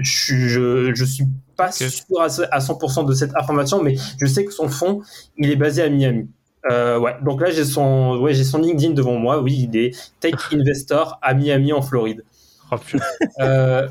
[0.00, 1.24] Je, je, suis
[1.56, 1.88] pas Ok.
[1.88, 5.00] sûr à, ce- à 100% de cette information, mais je sais que son fonds,
[5.36, 6.28] il est basé à Miami.
[6.70, 9.40] Euh, ouais, donc là j'ai son, ouais, j'ai son LinkedIn devant moi.
[9.40, 12.24] Oui, il est tech investor à Miami en Floride.
[12.70, 12.76] Oh.
[13.40, 13.88] Euh,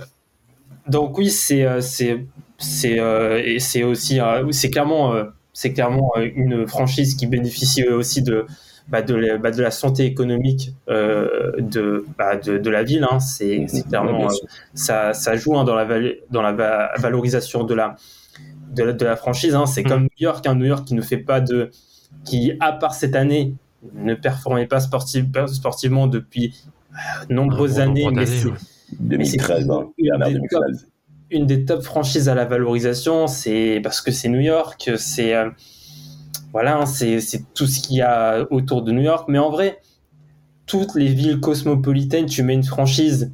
[0.88, 2.26] donc oui, c'est c'est
[2.58, 4.20] c'est euh, et c'est aussi
[4.52, 5.16] c'est clairement
[5.60, 8.46] c'est clairement euh, une franchise qui bénéficie aussi de
[8.90, 13.06] bah, de, la, bah, de la santé économique euh, de, bah, de de la ville.
[13.10, 13.20] Hein.
[13.20, 15.86] C'est c'est clairement bien euh, ça ça joue hein, dans la
[16.30, 17.96] dans la va- valorisation de la
[18.76, 19.56] de la, de la franchise.
[19.56, 19.66] Hein.
[19.66, 19.90] C'est Mm.
[19.90, 21.72] comme New York, un New York qui ne fait pas de
[22.24, 23.56] qui à part cette année
[23.96, 26.54] ne performait pas sportive, sportivement depuis
[26.94, 26.98] euh,
[27.34, 28.54] nombreuses Un bon années, nombre mais c'est- ouais.
[29.00, 29.90] 2013, hein.
[29.98, 30.88] une Dernière des 2013.
[31.30, 35.50] Une des top franchises à la valorisation, c'est parce que c'est New York, c'est euh,
[36.54, 37.20] voilà, hein, c'est
[37.54, 39.26] tout ce qu'il y a autour de New York.
[39.28, 39.80] Mais en vrai,
[40.66, 43.32] toutes les villes cosmopolitaines, tu mets une franchise,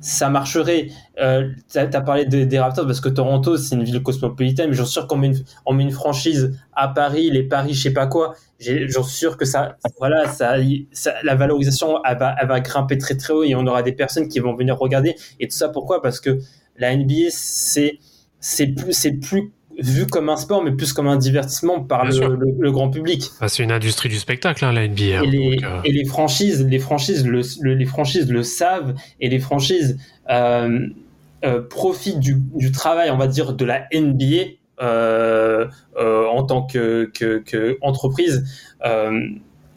[0.00, 0.88] ça marcherait.
[1.20, 4.76] Euh, T'as as parlé de- des Raptors parce que Toronto, c'est une ville cosmopolitaine, mais
[4.76, 5.32] j'en suis sûr qu'on met,
[5.72, 8.34] met une franchise à Paris, les Paris, je sais pas quoi.
[8.60, 10.56] J'en suis sûr que ça, voilà, ça,
[10.92, 13.92] ça- la valorisation, elle va, elle va grimper très très haut et on aura des
[13.92, 15.16] personnes qui vont venir regarder.
[15.40, 16.02] Et tout ça pourquoi?
[16.02, 16.40] Parce que
[16.80, 17.98] la NBA, c'est
[18.40, 22.12] c'est plus, c'est plus vu comme un sport, mais plus comme un divertissement par le,
[22.12, 22.28] sûr.
[22.30, 23.30] le- le grand public.
[23.48, 25.20] C'est une industrie du spectacle, hein, la NBA.
[25.20, 25.22] hein.
[25.22, 28.94] Et les, Donc, euh, et les franchises, les franchises, le, le- les franchises le savent
[29.20, 29.98] et les franchises
[30.30, 30.80] euh,
[31.44, 35.66] euh, profitent du, du travail, on va dire, de la NBA euh,
[35.98, 38.44] euh, en tant que, que, que entreprise
[38.86, 39.18] euh,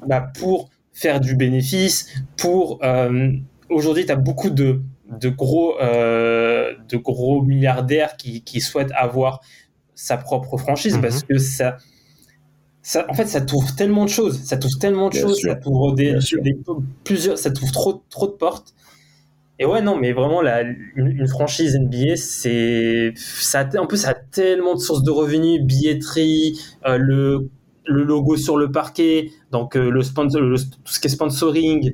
[0.08, 2.14] bah, pour faire du bénéfice.
[2.38, 3.32] Pour euh,
[3.70, 4.82] aujourd'hui, tu as beaucoup de
[5.20, 9.42] de gros euh, de gros milliardaires qui, qui souhaitent avoir
[9.96, 11.02] sa propre franchise Mhm.
[11.02, 11.78] parce que ça
[12.82, 14.42] ça, en fait, ça t'ouvre tellement de choses.
[14.44, 15.38] Ça t'ouvre tellement de Bien choses.
[15.38, 15.52] sûr.
[15.52, 16.58] Ça t'ouvre des, des-
[17.06, 17.38] plusieurs.
[17.38, 18.74] Ça t'ouvre trop, trop de portes.
[19.60, 24.10] Et ouais, non, mais vraiment, la, une, une franchise NBA, c'est, ça, en plus, ça
[24.10, 27.50] a tellement de sources de revenus, billetterie, euh, le,
[27.86, 31.94] le logo sur le parquet, donc euh, le sponsor, le- tout ce qui est sponsoring.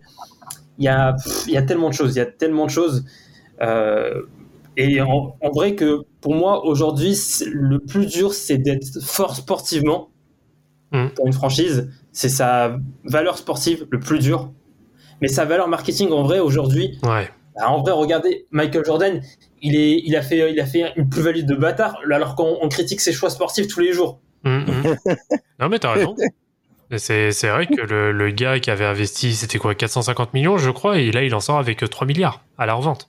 [0.80, 1.16] Il y a,
[1.48, 3.06] il y a tellement de choses, il y a tellement de choses.
[3.62, 4.24] Euh,
[4.78, 10.10] et en, en vrai que pour moi aujourd'hui, le plus dur, c'est d'être fort sportivement
[11.16, 11.90] pour une franchise.
[12.14, 14.52] C'est sa valeur sportive le plus dur.
[15.22, 17.30] Mais sa valeur marketing en vrai aujourd'hui, Ouais.
[17.58, 19.22] bah, en vrai, regardez, Michael Jordan,
[19.62, 22.70] il, est, il, a, fait, il a fait une plus-value de bâtard, alors qu'on on
[22.70, 24.22] critique ses choix sportifs tous les jours.
[24.46, 24.96] Hum, hum.
[25.60, 26.16] non, mais t'as raison.
[26.98, 30.98] C'est vrai que le, le gars qui avait investi, c'était quoi, 450 millions, je crois,
[30.98, 33.02] et là, il en sort avec euh, 3 milliards à la revente.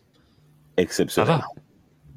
[0.77, 1.29] Ça Exceptionnel.
[1.37, 1.45] va.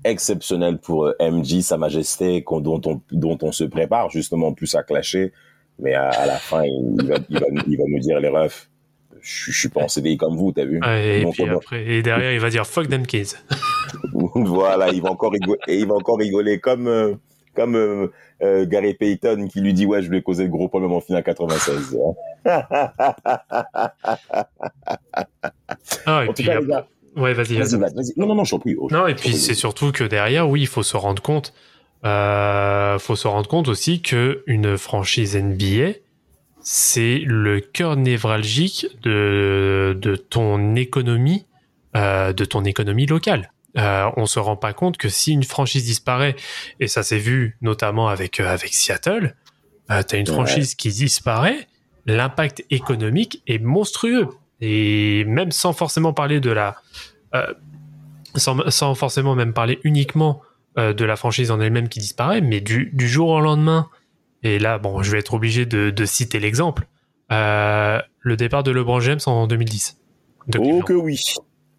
[0.06, 4.84] Exceptionnel pour euh, MJ, Sa Majesté, dont on, dont on se prépare justement plus à
[4.84, 5.32] clasher.
[5.80, 8.69] Mais à, à la fin, il va, il va, il va nous dire les refs.
[9.21, 10.80] Je, je suis pas en CDI comme vous, t'as vu?
[10.82, 13.36] Ouais, et Donc, puis on- après, et derrière, il va dire fuck them kids.
[14.36, 17.13] voilà, il va encore rigoler, et il va encore rigoler comme euh,
[17.56, 18.08] comme euh,
[18.42, 21.02] euh, Gary Payton qui lui dit ouais je lui ai causé le gros problème en
[21.02, 21.98] finale 96.
[26.06, 28.13] Ah, et en tout puis, cas les après- gars, ouais, vas-y, vas-y, vas-y.
[28.18, 28.76] Non non non, je prie.
[28.78, 31.54] oh, Non, et puis c'est surtout que derrière, oui, il faut se rendre compte,
[32.06, 35.94] euh, faut se rendre compte aussi que une franchise NBA,
[36.62, 41.46] c'est le cœur névralgique de, de ton économie,
[41.96, 43.52] euh, de ton économie locale.
[43.78, 46.36] Euh, on se rend pas compte que si une franchise disparaît,
[46.80, 49.36] et ça s'est vu notamment avec euh, avec Seattle,
[49.92, 50.34] euh, t'as une Ouais.
[50.34, 51.68] franchise qui disparaît,
[52.06, 54.30] l'impact économique est monstrueux.
[54.62, 56.76] Et même sans forcément parler de la,
[57.36, 57.54] euh,
[58.36, 60.42] sans, sans forcément même parler uniquement
[60.78, 63.90] euh, de la franchise en elle-même qui disparaît, mais du, du jour au lendemain,
[64.44, 66.86] et là, bon, je vais être obligé de, de citer l'exemple,
[67.30, 69.98] le départ de LeBron James en 2010.
[70.48, 71.20] de Oh que oui.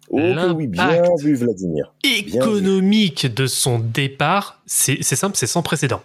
[0.09, 1.93] Oh que oui, bien vu Vladimir.
[2.03, 6.01] économique de son départ, c'est simple, c'est sans précédent.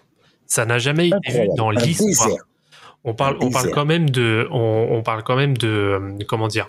[0.47, 2.31] Ça n'a jamais été vu dans l'histoire.
[3.05, 6.69] On parle, on quand même de, on, on parle quand même de, comment dire,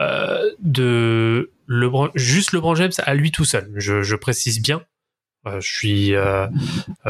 [0.00, 3.70] euh, de LeBron, juste LeBron James à lui tout seul.
[3.74, 4.82] Je, je précise bien.
[5.46, 6.46] Euh, je suis euh,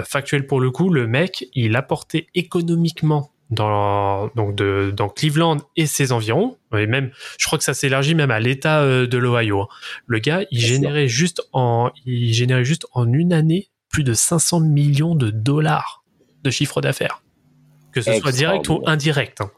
[0.05, 0.91] factuel pour le coup.
[0.91, 7.13] Le mec, il apportait économiquement dans donc de dans Cleveland et ses environs et même
[7.39, 9.63] je crois que ça s'élargit même à l'État euh, de l'Ohio.
[9.63, 9.69] hein.
[10.07, 14.61] Le gars, il générait juste en il générait juste en une année plus de 500
[14.61, 16.03] millions de dollars
[16.43, 17.23] de chiffre d'affaires,
[17.93, 19.41] que ce soit direct ou indirect.
[19.41, 19.51] hein.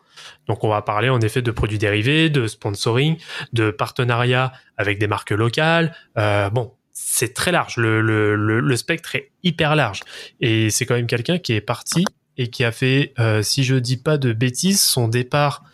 [0.47, 3.17] Donc on va parler en effet de produits dérivés, de sponsoring,
[3.53, 5.95] de partenariats avec des marques locales.
[6.19, 7.77] Euh, bon, c'est très large.
[7.77, 10.01] Le, le, le, le spectre est hyper large.
[10.41, 12.05] Et c'est quand même quelqu'un qui est parti
[12.39, 15.65] et qui a fait, euh, si je dis pas de bêtises, son départ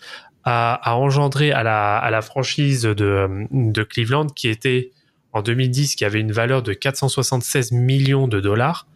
[0.44, 4.90] a, a engendré à la, à la franchise de, de Cleveland qui était
[5.34, 8.86] en 2010, qui avait une valeur de 476 millions de dollars.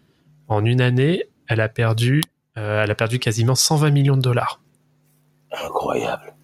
[0.47, 2.23] En une année, elle a perdu,
[2.57, 4.61] euh, elle a perdu quasiment 120 millions de dollars.
[5.53, 6.35] Incroyable.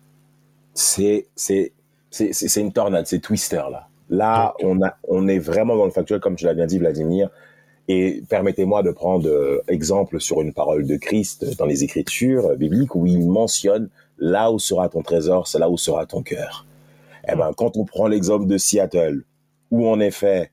[0.74, 1.72] C'est c'est
[2.10, 3.88] c'est c'est c'est une tornade, c'est Twister là.
[4.10, 7.30] Là, on a on est vraiment dans le factuel comme tu l'as bien dit Vladimir.
[7.88, 12.94] Et permettez-moi de prendre euh, exemple sur une parole de Christ dans les Écritures bibliques
[12.94, 16.66] où il mentionne là où sera ton trésor, c'est là où sera ton cœur.
[17.30, 19.24] Eh ben, quand on prend l'exemple de Seattle,
[19.70, 20.50] où en effet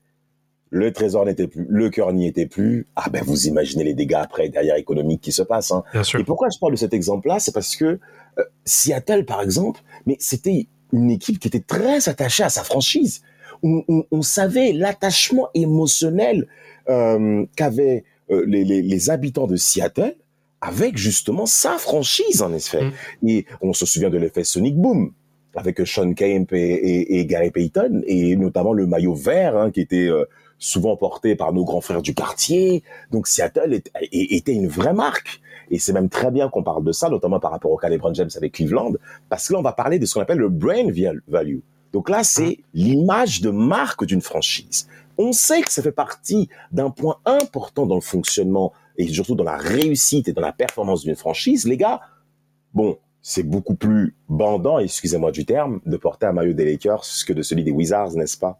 [0.70, 4.14] le trésor n'était plus, le cœur n'y était plus, ah ben vous imaginez les dégâts
[4.20, 5.70] après derrière économiques qui se passent.
[5.70, 5.84] Hein.
[5.92, 6.20] Bien sûr.
[6.20, 7.38] Et pourquoi je parle de cet exemple-là?
[7.40, 7.98] C'est parce que
[8.38, 13.22] euh, Seattle, par exemple, mais c'était une équipe qui était très attachée à sa franchise.
[13.62, 16.48] On, on- on savait l'attachement émotionnel
[16.88, 20.14] euh, qu'avaient euh, les, les- les habitants de Seattle
[20.60, 22.82] avec justement sa franchise, en effet.
[23.26, 25.12] Et on se souvient de l'effet Sonic Boom
[25.54, 29.80] avec Sean Kemp et, et- et Gary Payton, et notamment le maillot vert hein, qui
[29.80, 30.24] était euh,
[30.58, 32.82] souvent porté par nos grands frères du quartier.
[33.10, 35.40] Donc Seattle est- est- était une vraie marque.
[35.70, 38.12] Et c'est même très bien qu'on parle de ça, notamment par rapport au cas LeBron
[38.14, 38.92] James avec Cleveland,
[39.30, 40.86] parce que là, on va parler de ce qu'on appelle le brain
[41.28, 41.58] value.
[41.92, 44.88] Donc là, c'est l'image de marque d'une franchise.
[45.18, 49.44] On sait que ça fait partie d'un point important dans le fonctionnement et surtout dans
[49.44, 51.66] la réussite et dans la performance d'une franchise.
[51.66, 52.00] Les gars,
[52.72, 57.32] bon, c'est beaucoup plus bandant, excusez-moi du terme, de porter un maillot des Lakers que
[57.32, 58.58] de celui des Wizards, n'est-ce pas?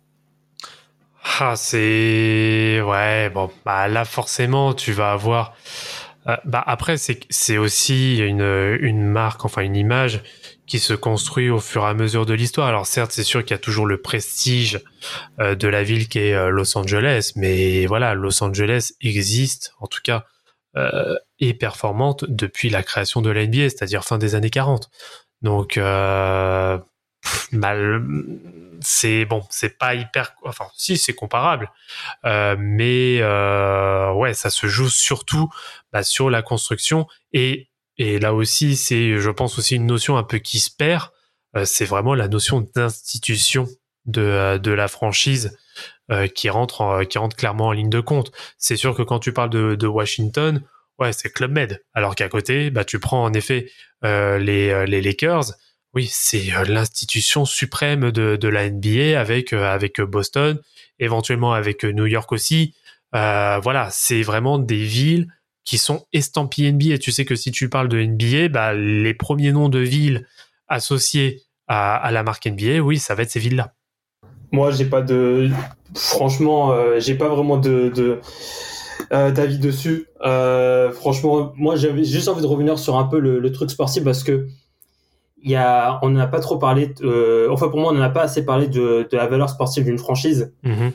[1.38, 5.54] Ah, c'est ouais bon bah là forcément tu vas avoir
[6.26, 10.24] euh, bah après c'est aussi une une marque enfin une image
[10.72, 12.66] qui se construit au fur et à mesure de l'histoire.
[12.66, 14.80] Alors certes c'est sûr qu'il y a toujours le prestige
[15.38, 19.86] euh, de la ville qui est euh, Los Angeles, mais voilà Los Angeles existe en
[19.86, 20.24] tout cas
[20.78, 24.88] euh, et performante depuis la création de la NBA, c'est-à-dire fin des années 40.
[25.42, 25.76] Donc
[27.52, 28.02] mal
[28.80, 31.70] c'est bon, c'est pas hyper, enfin si c'est comparable,
[32.24, 35.50] mais ouais, ça se joue surtout
[35.92, 37.68] bah, sur la construction et
[38.02, 41.10] et là aussi, c'est, je pense aussi une notion un peu qui se perd.
[41.56, 43.68] Euh, c'est vraiment la notion d'institution
[44.06, 45.56] de, euh, de la franchise
[46.10, 48.32] euh, qui rentre en- qui rentre clairement en ligne de compte.
[48.58, 50.64] C'est sûr que quand tu parles de, Washington,
[50.98, 51.80] ouais, c'est Club Med.
[51.94, 53.70] Alors qu'à côté, bah, tu prends en effet
[54.02, 55.52] les, les Lakers.
[55.94, 60.60] Oui, c'est l'institution suprême de, de la NBA avec, avec Boston,
[60.98, 62.74] éventuellement avec New York aussi.
[63.12, 65.28] Voilà, c'est vraiment des villes
[65.64, 66.98] qui sont estampillées NBA.
[66.98, 70.26] Tu sais que si tu parles de NBA, bah, les premiers noms de villes
[70.68, 73.74] associés à, à la marque NBA, oui, ça va être ces villes-là.
[74.50, 75.50] Moi, j'ai pas de.
[75.94, 77.90] Franchement, euh, j'ai pas vraiment de.
[77.94, 78.20] de...
[79.12, 80.06] euh, d'avis dessus.
[80.24, 84.04] Euh, franchement, moi j'avais juste envie de revenir sur un peu le, le truc sportif
[84.04, 84.46] parce que
[85.42, 86.94] y a, on n'a pas trop parlé.
[87.02, 89.84] euh, enfin, pour moi, on n'en a pas assez parlé de, de la valeur sportive
[89.84, 90.52] d'une franchise.
[90.62, 90.92] Mhm.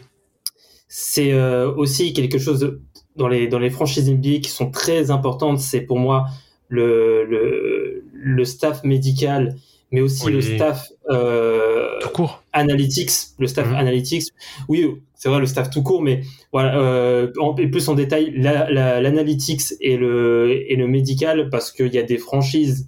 [0.88, 1.34] C'est
[1.66, 2.80] aussi quelque chose
[3.18, 5.60] dans les dans les franchises NBA qui sont très importantes.
[5.60, 6.26] C'est pour moi
[6.70, 9.56] le le, le staff médical,
[9.92, 10.34] mais aussi Oui.
[10.34, 12.44] le staff euh, Tout court.
[12.54, 13.76] analytics, le staff Mhm.
[13.76, 14.24] analytics.
[14.68, 18.70] Oui, c'est vrai le staff tout court, mais voilà, euh, en, plus en détail, la-
[18.70, 22.88] la- l'analytics et le et le médical, parce qu'il y a des franchises.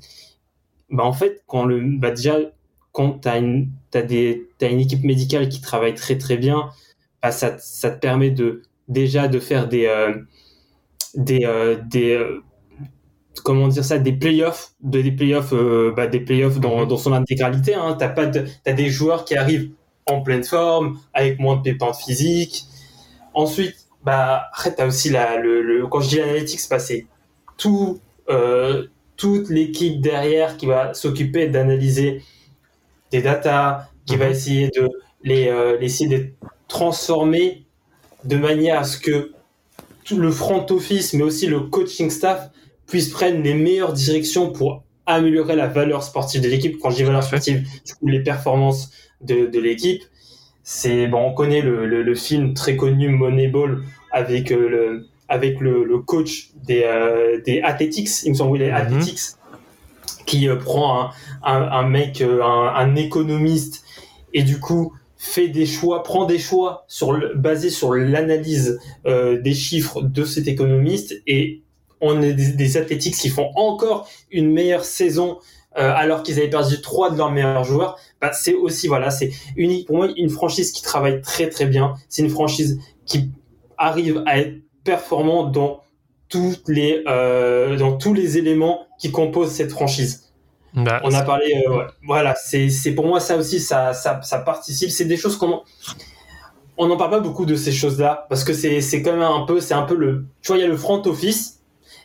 [0.89, 2.37] Bah en fait, quand le bah déjà
[2.91, 6.69] quand t'as une t'as des t'as une équipe médicale qui travaille très très bien,
[7.21, 10.15] bah ça ça te permet de déjà de faire des euh,
[11.15, 12.41] des euh, des euh,
[13.43, 15.54] comment dire ça des playoffs de des playoffs
[15.95, 16.88] bah, des playoffs dans, Mhm.
[16.88, 17.95] dans son intégralité hein.
[17.97, 19.71] t'as pas de, t'as des joueurs qui arrivent
[20.08, 22.65] en pleine forme avec moins de pépins physiques
[23.34, 27.08] ensuite bah après t'as aussi la le, le quand je dis analytics bah, c'est
[27.58, 27.99] tout
[29.17, 32.21] toute l'équipe derrière qui va s'occuper d'analyser
[33.12, 34.32] des datas qui va Mhm.
[34.32, 34.89] essayer de
[35.23, 35.45] les,
[35.80, 36.28] les essayer de
[36.67, 37.65] transformer
[38.23, 39.32] de manière à ce que
[40.03, 42.49] tout le front office, mais aussi le coaching staff
[42.88, 46.77] puissent prendre les meilleures directions pour améliorer la valeur sportive de l'équipe.
[46.79, 50.03] Quand je dis valeur sportive, du coup, les performances de, de l'équipe.
[50.63, 55.60] C'est bon, on connaît le, le, le film très connu Moneyball avec euh, le avec
[55.60, 58.75] le, le coach des euh, des Athletics, il me semble, oui, les Mhm.
[58.75, 59.19] Athletics,
[60.25, 61.12] qui euh, prend un,
[61.43, 62.41] un, un mec, un,
[62.75, 63.84] un économiste,
[64.34, 69.39] et du coup fait des choix, prend des choix sur le, basés sur l'analyse euh,
[69.39, 71.62] des chiffres de cet économiste, et
[71.99, 75.38] on est des, Athletics qui font encore une meilleure saison
[75.77, 77.99] euh, alors qu'ils avaient perdu trois de leurs meilleurs joueurs.
[78.21, 81.95] Bah, c'est aussi voilà, c'est unique pour moi une franchise qui travaille très très bien.
[82.08, 83.29] C'est une franchise qui
[83.77, 84.55] arrive à être
[84.86, 85.82] performant dans
[86.67, 90.28] les euh, dans tous les éléments qui composent cette franchise.
[90.73, 94.91] Bah, On a parlé, euh, voilà, c'est pour moi ça aussi, ça ça, ça participe.
[94.91, 95.63] C'est des choses qu'on
[96.77, 99.60] on n'en parle pas beaucoup de ces choses-là parce que c'est quand même un peu
[99.60, 101.60] c'est un peu le tu vois il y a le front office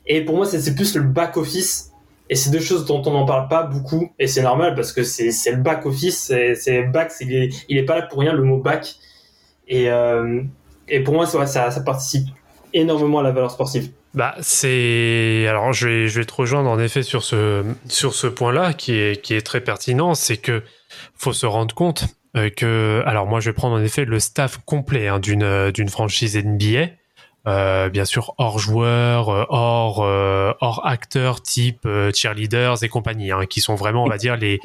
[0.06, 1.92] et pour moi c'est plus le back office
[2.28, 5.04] et c'est deux choses dont on n'en parle pas beaucoup et c'est normal parce que
[5.04, 8.42] c'est le back office c'est back il est, il est pas là pour rien le
[8.42, 8.96] mot back
[9.68, 10.42] et euh,
[10.88, 12.26] et pour moi ça participe
[12.74, 13.90] énormément à la valeur sportive.
[14.14, 18.28] Bah, c'est alors je vais je vais te rejoindre en effet sur ce sur ce
[18.28, 20.62] point-là qui est qui est très pertinent, c'est que
[21.16, 22.04] faut se rendre compte
[22.36, 25.88] euh, que alors moi je vais prendre en effet le staff complet hein, d'une d'une
[25.88, 26.90] franchise NBA.
[27.46, 33.44] Euh, bien sûr hors joueurs, euh, hors euh, hors acteurs type cheerleaders et compagnie, hein,
[33.44, 34.60] qui sont vraiment on va dire les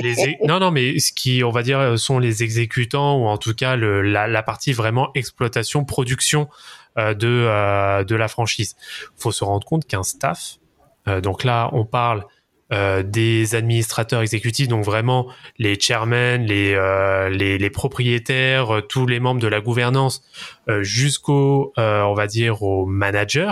[0.00, 3.54] les non non mais ce qui on va dire sont les exécutants ou en tout
[3.54, 6.48] cas la, la partie vraiment exploitation production
[7.14, 8.76] de euh, de la franchise.
[9.16, 10.58] Faut se rendre compte qu'un staff,
[11.08, 12.24] euh, donc là on parle
[12.72, 15.26] euh, des administrateurs exécutifs, donc vraiment
[15.58, 20.22] les chairmen, les euh, les, propriétaires, euh, tous les membres de la gouvernance,
[20.68, 23.50] euh, jusqu'au euh, on va dire aux managers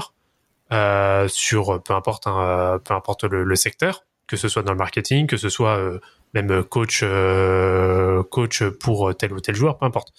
[0.73, 4.79] euh, sur peu importe euh, peu importe le, le secteur, que ce soit dans le
[4.79, 5.99] marketing, que ce soit euh,
[6.33, 10.13] même coach euh, coach pour tel ou tel joueur, peu importe.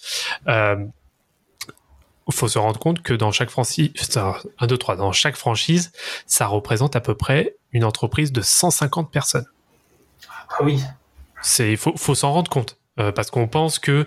[2.30, 3.92] Faut se rendre compte que dans chaque franchise,
[4.58, 5.92] 1, 2, 3, dans chaque franchise,
[6.26, 9.46] ça représente à peu près une entreprise de 150 personnes.
[10.28, 10.80] Ah oui.
[11.42, 12.79] C'est, faut, faut s'en rendre compte.
[13.00, 14.06] Euh, parce qu'on pense que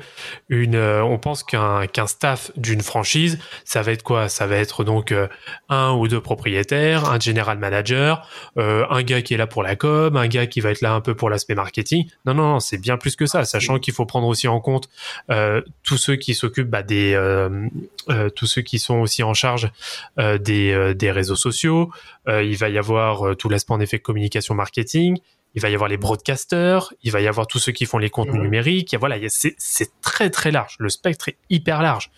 [0.49, 4.29] une, euh, on pense qu'un qu'un staff d'une franchise, ça va être quoi?
[4.29, 5.27] Ça va être donc euh,
[5.69, 8.27] un ou deux propriétaires, un general manager,
[8.57, 10.93] euh, un gars qui est là pour la com, un gars qui va être là
[10.93, 12.07] un peu pour l'aspect marketing.
[12.25, 13.45] Non, non, non, c'est bien plus que ça.
[13.45, 14.89] Sachant qu'il faut prendre aussi en compte
[15.31, 17.13] euh, tous ceux qui s'occupent bah, des,
[18.35, 19.71] tous ceux qui sont aussi en charge
[20.17, 21.91] des, des réseaux sociaux.
[22.27, 25.19] Il va y avoir tout l'aspect en effet communication marketing
[25.55, 28.09] il va y avoir les broadcasters, il va y avoir tous ceux qui font les
[28.09, 28.93] contenus numériques.
[28.93, 30.75] Et voilà, c'est très très large.
[30.79, 32.09] Le spectre est hyper large.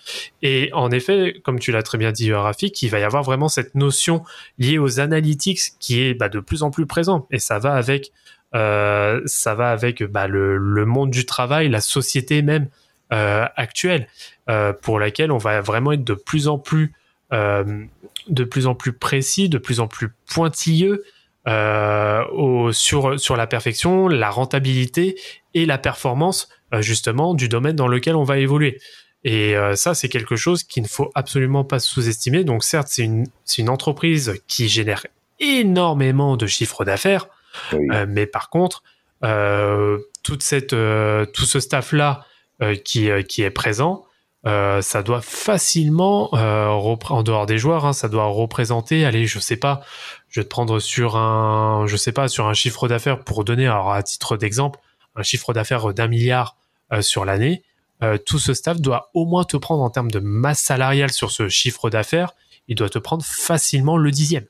[0.42, 3.24] Et en effet, comme tu l'as très bien dit, euh, Rafik, il va y avoir
[3.24, 4.24] vraiment cette notion
[4.58, 7.28] liée aux analytics qui est bah, de plus en plus présent.
[7.30, 8.12] Et ça va avec,
[8.56, 12.70] euh, ça va avec bah, le, le monde du travail, la société même
[13.12, 14.08] euh, actuelle,
[14.50, 16.94] euh, pour laquelle on va vraiment être de plus en plus,
[17.32, 21.04] de plus en plus précis, de plus en plus pointilleux
[21.48, 25.16] au, sur, sur la perfection, la rentabilité
[25.54, 28.80] et la performance euh, justement du domaine dans lequel on va évoluer.
[29.24, 32.44] Et euh, ça, c'est quelque chose qu'il ne faut absolument pas sous-estimer.
[32.44, 35.06] Donc certes, c'est une, c'est une entreprise qui génère
[35.40, 37.28] énormément de chiffres d'affaires,
[37.74, 37.88] Oui.
[37.92, 38.84] euh, mais par contre,
[39.24, 42.26] euh, toute cette, euh, tout ce staff-là
[42.62, 44.06] euh, qui, euh, qui est présent,
[44.48, 49.40] euh, ça doit facilement, euh, en dehors des joueurs, hein, ça doit représenter, allez, je
[49.40, 49.82] sais pas,
[50.30, 53.66] je vais te prendre sur un, je sais pas, sur un chiffre d'affaires pour donner,
[53.66, 54.80] alors à titre d'exemple,
[55.16, 56.58] un chiffre d'affaires d'un milliard
[56.94, 57.64] euh, sur l'année.
[58.04, 61.32] Euh, tout ce staff doit au moins te prendre en termes de masse salariale sur
[61.32, 62.32] ce chiffre d'affaires,
[62.68, 64.46] il doit te prendre facilement le dixième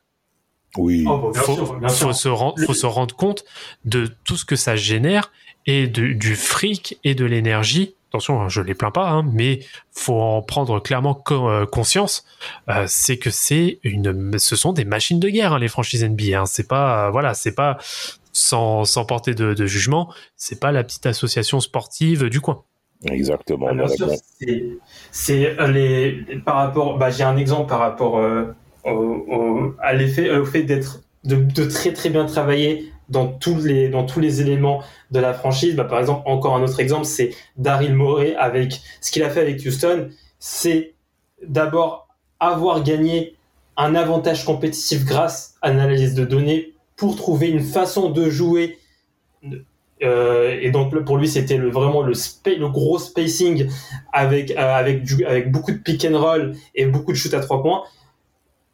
[0.77, 1.05] Oui.
[1.07, 2.15] Oh, bon, bien faut, sûr, bien faut sûr.
[2.15, 3.43] se rendre, faut se rendre compte
[3.85, 5.31] de tout ce que ça génère
[5.67, 7.95] et de- du fric et de l'énergie.
[8.09, 9.59] Attention, hein, je les plains pas, hein, mais
[9.91, 12.23] faut en prendre clairement co- euh, conscience.
[12.69, 16.39] Euh, c'est que c'est une, ce sont des machines de guerre hein, les franchises NBA.
[16.39, 16.45] Hein.
[16.45, 17.77] C'est pas, euh, voilà, c'est pas
[18.31, 20.13] sans, sans porter de, de jugement.
[20.37, 22.63] C'est pas la petite association sportive du coin.
[23.03, 23.67] Exactement.
[23.69, 23.87] Ah,
[25.11, 26.97] c'est les par rapport.
[26.97, 28.45] Bah, j'ai un exemple par rapport euh,
[28.85, 33.63] au, au- à l'effet au fait d'être de, de très très bien travailler dans tous
[33.65, 35.75] les dans tous les éléments de la franchise.
[35.75, 39.41] Bah, par exemple, encore un autre exemple, c'est Daryl Morey avec ce qu'il a fait
[39.41, 40.09] avec Houston.
[40.39, 40.93] C'est
[41.45, 42.07] d'abord
[42.39, 43.35] avoir gagné
[43.77, 48.79] un avantage compétitif grâce à l'analyse de données pour trouver une façon de jouer.
[50.03, 53.69] Euh, et donc pour lui c'était vraiment le, gros spacing
[54.11, 57.83] avec euh, avec beaucoup de pick and roll et beaucoup de shoot à trois points.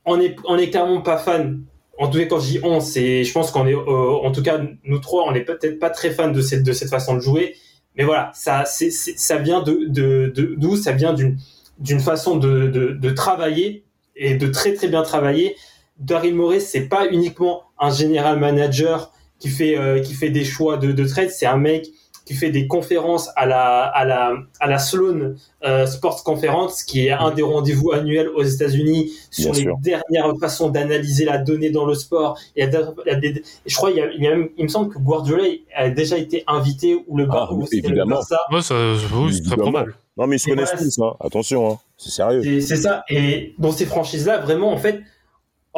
[0.06, 1.64] On est on est clairement pas fan.
[2.02, 4.42] En tout cas quand je dis on, c'est je pense qu'on est euh, en tout
[4.42, 7.20] cas nous trois on est peut-être pas très fan de cette de cette façon de
[7.20, 7.56] jouer.
[7.96, 11.38] Mais voilà ça ça vient de d'où ça vient d'une
[11.78, 13.84] d'une façon de, de de travailler
[14.16, 15.56] et de très très bien travailler.
[16.00, 20.78] Daryl Morey c'est pas uniquement un général manager qui fait euh, qui fait des choix
[20.78, 21.30] de, de trade.
[21.30, 21.88] C'est un mec
[22.26, 27.08] qui fait des conférences à la à la à la Sloan euh, Sports Conference, qui
[27.08, 29.78] est un des rendez-vous annuels aux États-Unis sur Bien les sûr.
[29.80, 32.38] dernières façons d'analyser la donnée dans le sport.
[32.56, 34.28] Il y a, des- il y a des- je crois il y a, il y
[34.28, 35.44] a même, il me semble que Guardiola
[35.76, 38.16] a déjà été invité ou le Ah, ou c'était le évidemment.
[38.18, 38.40] Barça.
[38.52, 38.76] Ouais, ça,
[39.16, 39.96] oui, c'est très probable.
[40.18, 41.16] Non, mais ils se Et connaissent voilà, tous, hein.
[41.22, 41.80] Attention, hein.
[41.98, 42.42] C'est sérieux.
[42.44, 43.04] C'est c'est ça.
[43.10, 45.02] Et dans ces franchises-là, vraiment, en fait,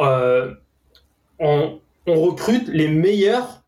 [0.00, 0.52] euh,
[1.38, 3.62] on, on recrute les meilleurs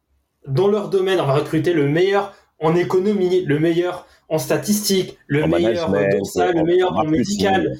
[0.46, 1.20] dans leur domaine.
[1.20, 6.24] On va recruter le meilleur en économie, le meilleur en statistique, le En meilleur dans
[6.24, 7.76] ça, le en- meilleur en en médical.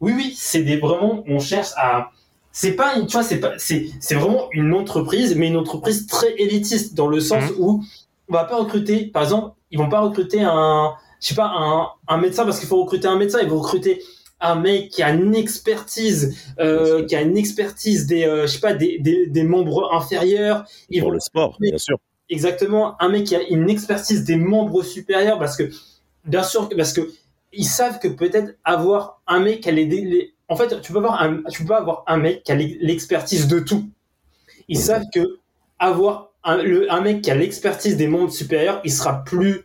[0.00, 2.10] Oui, oui, c'est des vraiment, on cherche à.
[2.52, 6.06] C'est pas, une- tu vois, c'est pas, c'est, c'est vraiment une entreprise, mais une entreprise
[6.06, 7.56] très élitiste dans le sens Mhm.
[7.58, 7.84] où
[8.28, 11.88] on va pas recruter, par exemple, ils vont pas recruter un, je sais pas, un,
[12.08, 14.02] un médecin parce qu'il faut recruter un médecin, ils vont recruter
[14.40, 18.60] un mec qui a une expertise, euh, qui a une expertise des, euh, je sais
[18.60, 20.64] pas, des, des, des membres inférieurs.
[20.90, 21.98] Ils Pour vont le sport, bien sûr.
[22.30, 25.70] Exactement un mec qui a une expertise des membres supérieurs parce que
[26.24, 27.02] bien sûr parce que
[27.52, 30.98] ils savent que peut-être avoir un mec qui a les, les- en fait tu peux
[30.98, 33.84] avoir un tu peux avoir un mec qui a l'e- l'expertise de tout
[34.68, 35.38] ils savent que
[35.78, 39.64] avoir un, le, un mec qui a l'expertise des membres supérieurs il sera plus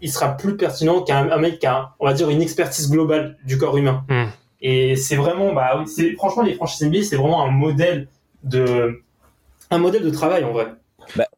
[0.00, 3.36] il sera plus pertinent qu'un un mec qui a on va dire une expertise globale
[3.44, 4.26] du corps humain Hmm.
[4.62, 8.08] et c'est vraiment bah c'est franchement les franchises NBA c'est vraiment un modèle
[8.44, 9.02] de
[9.70, 10.68] un modèle de travail en vrai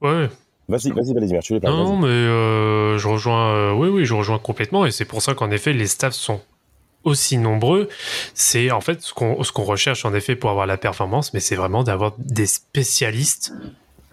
[0.00, 0.28] Ouais.
[0.70, 3.54] Vas-y, vas-y, Vladimir, tu pas Non, non, mais euh, je rejoins.
[3.54, 6.40] euh, oui, oui, je rejoins complètement, et c'est pour ça qu'en effet, les staffs sont
[7.02, 7.88] aussi nombreux.
[8.34, 11.40] C'est en fait ce qu'on ce qu'on recherche en effet pour avoir la performance, mais
[11.40, 13.52] c'est vraiment d'avoir des spécialistes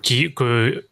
[0.02, 0.86] qui que.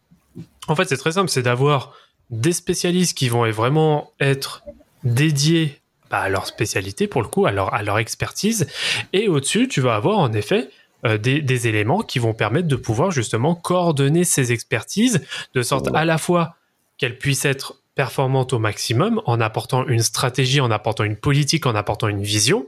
[0.67, 1.93] En fait, c'est très simple, c'est d'avoir
[2.29, 4.63] des spécialistes qui vont vraiment être
[5.03, 5.79] dédiés
[6.11, 8.67] bah, à leur spécialité pour le coup, à leur à leur expertise,
[9.13, 10.69] et au-dessus, tu vas avoir en effet
[11.05, 15.89] euh, des, des éléments qui vont permettre de pouvoir justement coordonner ces expertises de sorte
[15.93, 16.55] à la fois
[16.97, 21.75] qu'elles puissent être performantes au maximum en apportant une stratégie, en apportant une politique, en
[21.75, 22.67] apportant une vision,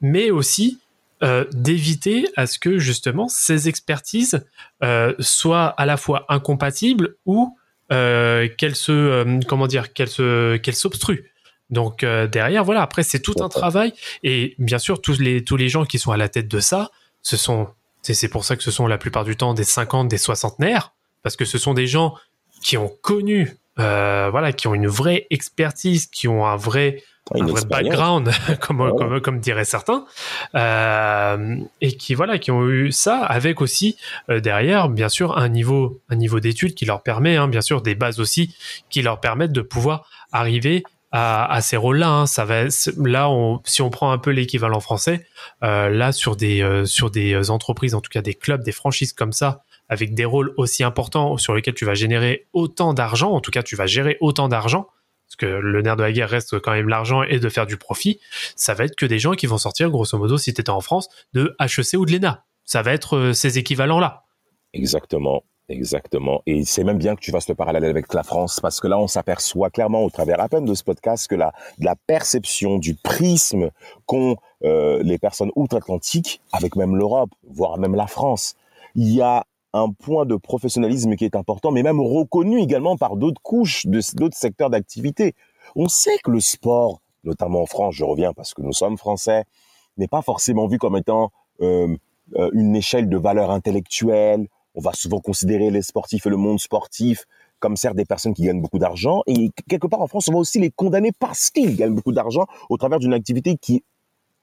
[0.00, 0.78] mais aussi
[1.24, 4.46] euh, d'éviter à ce que justement ces expertises
[4.84, 7.56] euh, soient à la fois incompatibles ou
[7.90, 11.24] qu'elles se comment dire qu'elles se qu'elles s'obstruent.
[11.70, 15.56] Donc euh, derrière voilà après c'est tout un travail et bien sûr tous les tous
[15.56, 16.90] les gens qui sont à la tête de ça
[17.22, 17.68] ce sont
[18.02, 20.92] c'est pour ça que ce sont la plupart du temps des 50 des soixantenaires
[21.22, 22.14] parce que ce sont des gens
[22.62, 27.02] qui ont connu, euh, voilà, qui ont une vraie expertise, qui ont un vrai,
[27.34, 28.30] un vrai background,
[28.60, 28.90] comme, Ouais.
[28.96, 30.06] comme, comme diraient certains,
[30.54, 33.96] euh, et qui voilà, qui ont eu ça avec aussi
[34.30, 37.82] euh, derrière, bien sûr, un niveau, un niveau d'études qui leur permet, hein, bien sûr,
[37.82, 38.54] des bases aussi
[38.90, 42.08] qui leur permettent de pouvoir arriver à, ces rôles-là.
[42.08, 42.26] hein.
[42.26, 45.26] Ça va, là, si on prend un peu l'équivalent français,
[45.62, 49.12] euh, là sur des euh, sur des entreprises, en tout cas des clubs, des franchises
[49.12, 53.40] comme ça, avec des rôles aussi importants sur lesquels tu vas générer autant d'argent, en
[53.40, 54.88] tout cas tu vas gérer autant d'argent,
[55.28, 57.76] parce que le nerf de la guerre reste quand même l'argent et de faire du
[57.76, 58.20] profit,
[58.56, 60.80] ça va être que des gens qui vont sortir, grosso modo, si tu étais en
[60.80, 62.44] France, de HEC ou de l'ENA.
[62.64, 64.24] Ça va être euh, ces équivalents-là.
[64.74, 66.42] Exactement, exactement.
[66.46, 68.98] Et c'est même bien que tu fasses le parallèle avec la France, parce que là,
[68.98, 72.94] on s'aperçoit clairement au travers à peine de ce podcast que la, la perception du
[72.94, 73.70] prisme
[74.06, 78.56] qu'ont euh, les personnes outre-Atlantique, avec même l'Europe, voire même la France,
[78.94, 79.44] il y a
[79.74, 84.36] un point de professionnalisme qui est important, mais même reconnu également par d'autres couches, d'autres
[84.36, 85.34] secteurs d'activité.
[85.76, 89.44] On sait que le sport, notamment en France, je reviens parce que nous sommes français,
[89.98, 91.94] n'est pas forcément vu comme étant euh,
[92.36, 94.48] euh, une échelle de valeur intellectuelle,
[94.78, 97.24] on va souvent considérer les sportifs et le monde sportif
[97.58, 99.22] comme certes des personnes qui gagnent beaucoup d'argent.
[99.26, 102.46] Et quelque part en France, on va aussi les condamner parce qu'ils gagnent beaucoup d'argent
[102.70, 103.82] au travers d'une activité qui,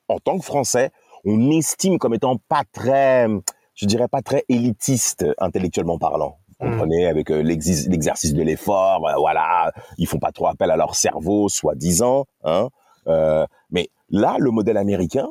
[0.10, 0.92] en tant que Français,
[1.24, 3.28] on estime comme étant pas très,
[3.76, 6.38] je dirais pas très élitiste intellectuellement parlant.
[6.60, 6.72] Vous Mm.
[6.72, 11.48] comprenez, avec euh, l'exercice de l'effort, voilà, ils font pas trop appel à leur cerveau,
[11.48, 12.26] soi-disant.
[12.44, 12.68] Hein,
[13.08, 15.30] euh, mais là, le modèle américain,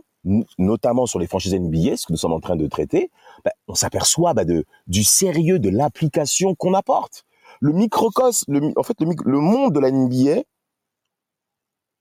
[0.59, 3.11] notamment sur les franchises NBA, ce que nous sommes en train de traiter,
[3.45, 7.25] ben, on s'aperçoit ben, de, du sérieux de l'application qu'on apporte.
[7.61, 10.43] Le microcosme, en fait, le monde de la NBA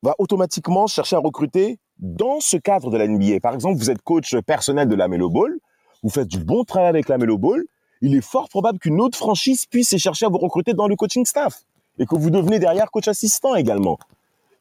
[0.02, 3.40] va automatiquement chercher à recruter dans ce cadre de la NBA.
[3.42, 5.58] Par exemple, vous êtes coach personnel de la Melo Ball,
[6.02, 7.64] vous faites du bon travail avec la Melo Ball,
[8.02, 11.26] il est fort probable qu'une autre franchise puisse chercher à vous recruter dans le coaching
[11.26, 11.64] staff
[12.00, 13.98] et que vous devenez derrière coach assistant également.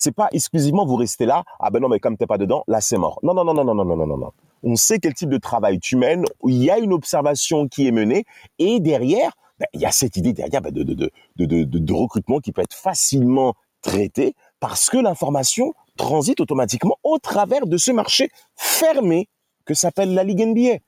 [0.05, 2.81] C'est pas exclusivement vous restez là, ah ben non mais comme t'es pas dedans, là
[2.81, 3.21] c'est mort.
[3.23, 4.33] Non non non non non non non non non.
[4.65, 7.93] On sait quel type de travail tu mènes, il y a une observation qui est
[7.93, 8.25] menée
[8.59, 9.31] et derrière,
[9.61, 11.93] ben, il y a cette idée derrière ben, de, de, de, de, de, de- de
[11.93, 17.93] recrutement qui peut être facilement traitée parce que l'information transite automatiquement au travers de ce
[17.93, 19.29] marché fermé
[19.67, 20.79] que s'appelle la Ligue NBA.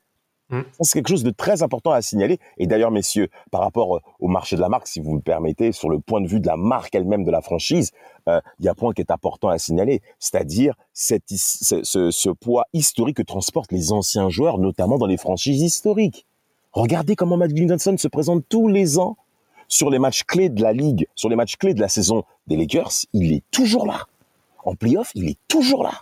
[0.51, 0.61] Mm.
[0.81, 2.39] C'est quelque chose de très important à signaler.
[2.59, 5.73] Et d'ailleurs, messieurs, par rapport euh, au marché de la marque, si vous me permettez,
[5.73, 7.93] sur le point de vue de la marque elle-même de la franchise,
[8.29, 13.17] euh, il y a un point qui est important à signaler, c'est-à-dire ce, poids historique
[13.17, 16.27] que transportent les anciens joueurs, notamment dans les franchises historiques.
[16.73, 19.17] Regardez comment Magic Johnson se présente tous les ans
[19.69, 22.57] sur les matchs clés de la ligue, sur les matchs clés de la saison des
[22.57, 22.91] Lakers.
[23.13, 24.07] Il est toujours là.
[24.65, 25.93] En playoff, il est toujours là.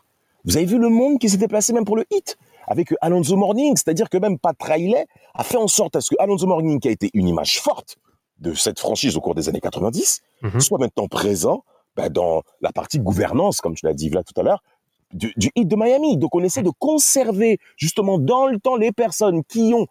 [0.44, 2.36] Vous avez vu le monde qui s'est déplacé même pour le hit?
[2.72, 6.16] Avec Alonso Morning, c'est-à-dire que même Pat Riley a fait en sorte à ce que
[6.18, 7.96] Alonso Morning, qui a été une image forte
[8.38, 10.60] de cette franchise au cours des années 90, Mhm.
[10.60, 11.62] soit maintenant présent
[11.96, 14.62] ben, dans la partie gouvernance, comme tu l'as dit là tout à l'heure,
[15.12, 16.16] du, du hit de Miami.
[16.16, 19.86] Donc on essaie de conserver justement dans le temps les personnes qui ont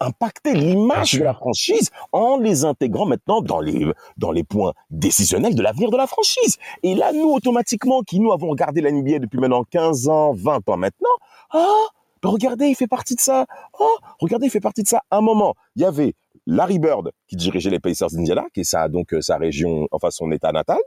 [0.00, 3.86] impacté l'image de la franchise en les intégrant maintenant dans les,
[4.16, 6.58] dans les points décisionnels de l'avenir de la franchise.
[6.82, 10.68] Et là, nous, automatiquement, qui nous avons regardé la NBA depuis maintenant 15 ans, 20
[10.68, 11.08] ans maintenant,
[11.50, 11.86] ah,
[12.22, 13.46] ben regardez, il fait partie de ça.
[13.78, 15.02] Oh, regardez, il fait partie de ça.
[15.10, 16.14] À un moment, il y avait
[16.46, 20.10] Larry Bird qui dirigeait les Pacers d'Indiana, qui est sa, donc euh, sa région, enfin
[20.10, 20.78] son état natal.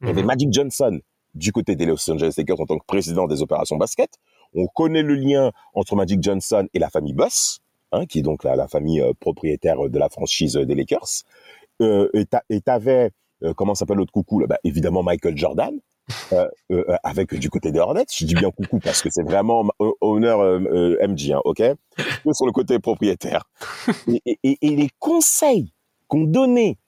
[0.00, 0.26] Il y avait Mhm.
[0.26, 1.00] Magic Johnson
[1.34, 4.10] du côté des Los Angeles Lakers en tant que président des opérations basket.
[4.54, 7.60] On connaît le lien entre Magic Johnson et la famille Buss,
[7.92, 11.22] hein, qui est donc la, famille euh, propriétaire de la franchise euh, des Lakers.
[11.80, 13.10] Euh, et t'a- et t'avais,
[13.42, 14.46] euh, comment s'appelle l'autre coucou là?
[14.46, 15.74] Bah, Évidemment Michael Jordan,
[16.32, 18.04] euh, euh, euh, avec euh, du côté des Hornets.
[18.12, 20.60] Je dis bien coucou parce que c'est vraiment euh, honneur euh,
[21.00, 21.62] euh, MG, hein, ok?
[22.32, 23.44] Sur le côté propriétaire.
[24.08, 25.72] Et, les conseils
[26.08, 26.78] qu'ont donné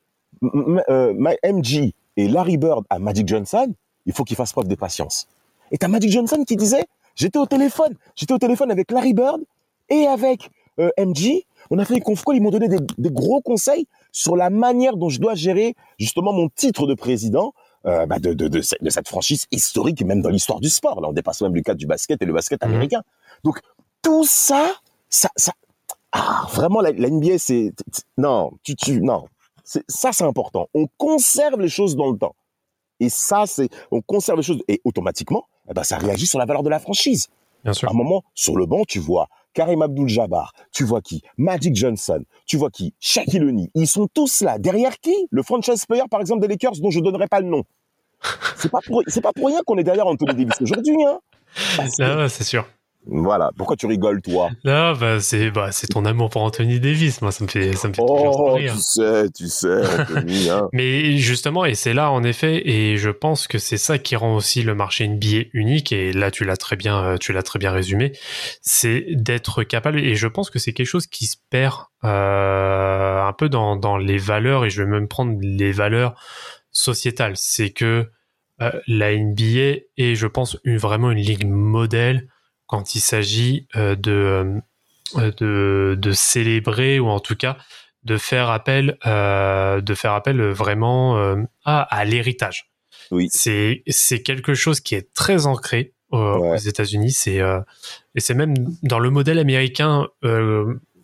[0.43, 3.73] M- M- euh, Ma- MG et Larry Bird à Magic Johnson,
[4.07, 5.27] il faut qu'il fasse preuve de patience.
[5.73, 6.85] Et t'as Magic Johnson qui disait,
[7.17, 9.41] j'étais au téléphone, j'étais au téléphone avec Larry Bird
[9.89, 10.51] et avec
[10.81, 14.37] euh, MG, on a fait des conf ils m'ont donné des, des gros conseils sur
[14.37, 17.53] la manière dont je dois gérer justement mon titre de président
[17.87, 21.01] euh, bah, de, de, de, cette, de cette franchise historique, même dans l'histoire du sport.
[21.01, 22.71] Là, on dépasse même le cadre du basket et le basket Mhm.
[22.71, 23.03] américain.
[23.45, 23.61] Donc,
[24.03, 24.75] tout ça,
[25.11, 25.53] ça, ça
[26.13, 27.73] ah, vraiment, la, la NBA, c'est,
[28.17, 29.27] non, tu, tu, non.
[29.65, 30.69] Ça, c'est important.
[30.75, 32.35] On conserve les choses dans le temps.
[33.01, 36.45] Et ça, c'est, on conserve les choses et automatiquement, eh ben, ça réagit sur la
[36.47, 37.29] valeur de la franchise.
[37.65, 37.91] Bien À sûr.
[37.91, 41.23] un moment, sur le banc, tu vois Karim Abdul-Jabbar, tu vois qui?
[41.39, 42.95] Magic Johnson, tu vois qui?
[43.01, 43.69] Shaquille O'Neal.
[43.75, 44.59] Ils sont tous là.
[44.59, 45.15] Derrière qui?
[45.31, 47.63] Le franchise player, par exemple, des Lakers, dont je donnerai pas le nom.
[48.57, 51.21] C'est pas pas pour rien qu'on est derrière Anthony Davis aujourd'hui, hein.
[52.29, 52.67] C'est sûr.
[53.07, 53.51] Voilà.
[53.57, 54.51] Pourquoi tu rigoles, toi?
[54.65, 57.21] Non, bah, c'est bah, c'est ton amour pour Anthony Davis.
[57.23, 58.73] Moi, ça me fait, ça me fait toujours Oh, rire.
[58.75, 60.69] tu sais, tu sais, Anthony, hein.
[60.73, 64.35] Mais justement, et c'est là en effet, et je pense que c'est ça qui rend
[64.35, 65.93] aussi le marché NBA unique.
[65.93, 68.13] Et là, tu l'as très bien, euh, tu l'as très bien résumé,
[68.63, 69.99] c'est d'être capable.
[70.01, 71.75] Et je pense que c'est quelque chose qui se perd
[72.05, 74.65] euh, un peu dans dans les valeurs.
[74.65, 76.15] Et je vais même prendre les valeurs
[76.71, 77.35] sociétales.
[77.37, 78.11] C'est que
[78.63, 82.29] euh, la NBA est, je pense, une, vraiment une ligue modèle
[82.75, 84.61] quand il s'agit euh, de,
[85.17, 87.57] euh, de de célébrer ou en tout cas
[88.03, 92.71] de faire appel euh, de faire appel vraiment euh, à, à l'héritage.
[93.13, 93.29] Oui.
[93.31, 96.53] C'est c'est quelque chose qui est très ancré euh, Ouais.
[96.55, 97.13] aux États-Unis.
[97.13, 97.41] C'est
[98.17, 100.09] et c'est même dans le modèle américain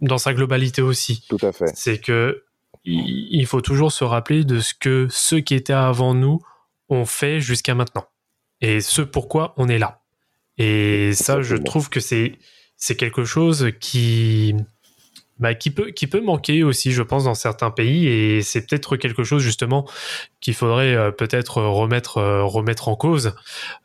[0.01, 1.25] dans sa globalité aussi.
[1.29, 1.71] Tout à fait.
[1.75, 2.45] C'est que
[2.85, 6.41] il il faut toujours se rappeler de ce que ceux qui étaient avant nous
[6.89, 8.07] ont fait jusqu'à maintenant
[8.61, 10.00] et ce pourquoi on est là.
[10.63, 12.35] Et ça, je trouve que c'est
[12.77, 14.55] c'est quelque chose qui
[15.39, 18.07] bah, qui peut qui peut manquer aussi, je pense, dans certains pays.
[18.07, 19.89] Et c'est peut-être quelque chose justement
[20.41, 23.35] qu'il faudrait euh, peut-être remettre euh, remettre en cause,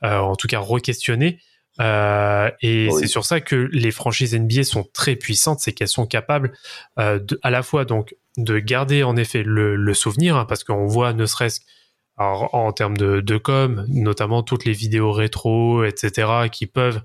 [0.03, 1.39] euh, en tout cas re-questionner.
[1.79, 2.99] Euh, et Oui.
[2.99, 6.51] c'est sur ça que les franchises NBA sont très puissantes, c'est qu'elles sont capables
[6.99, 10.63] euh, de, à la fois donc de garder en effet le, le souvenir, hein, parce
[10.65, 11.61] qu'on voit ne serait-ce
[12.17, 17.01] alors, en termes de, de com, notamment toutes les vidéos rétro, etc., qui peuvent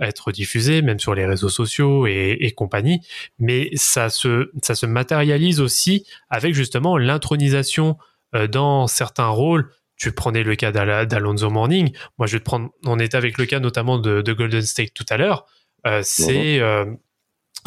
[0.00, 3.00] être diffusées, même sur les réseaux sociaux et, et compagnie.
[3.38, 7.98] Mais ça se, ça se matérialise aussi avec justement l'intronisation
[8.34, 9.70] euh, dans certains rôles.
[9.96, 11.92] Tu prenais le cas d'Alonzo Morning.
[12.18, 12.70] Moi, je vais te prendre.
[12.84, 15.46] On était avec le cas notamment de, de Golden State tout à l'heure.
[15.86, 16.86] Euh, c'est euh,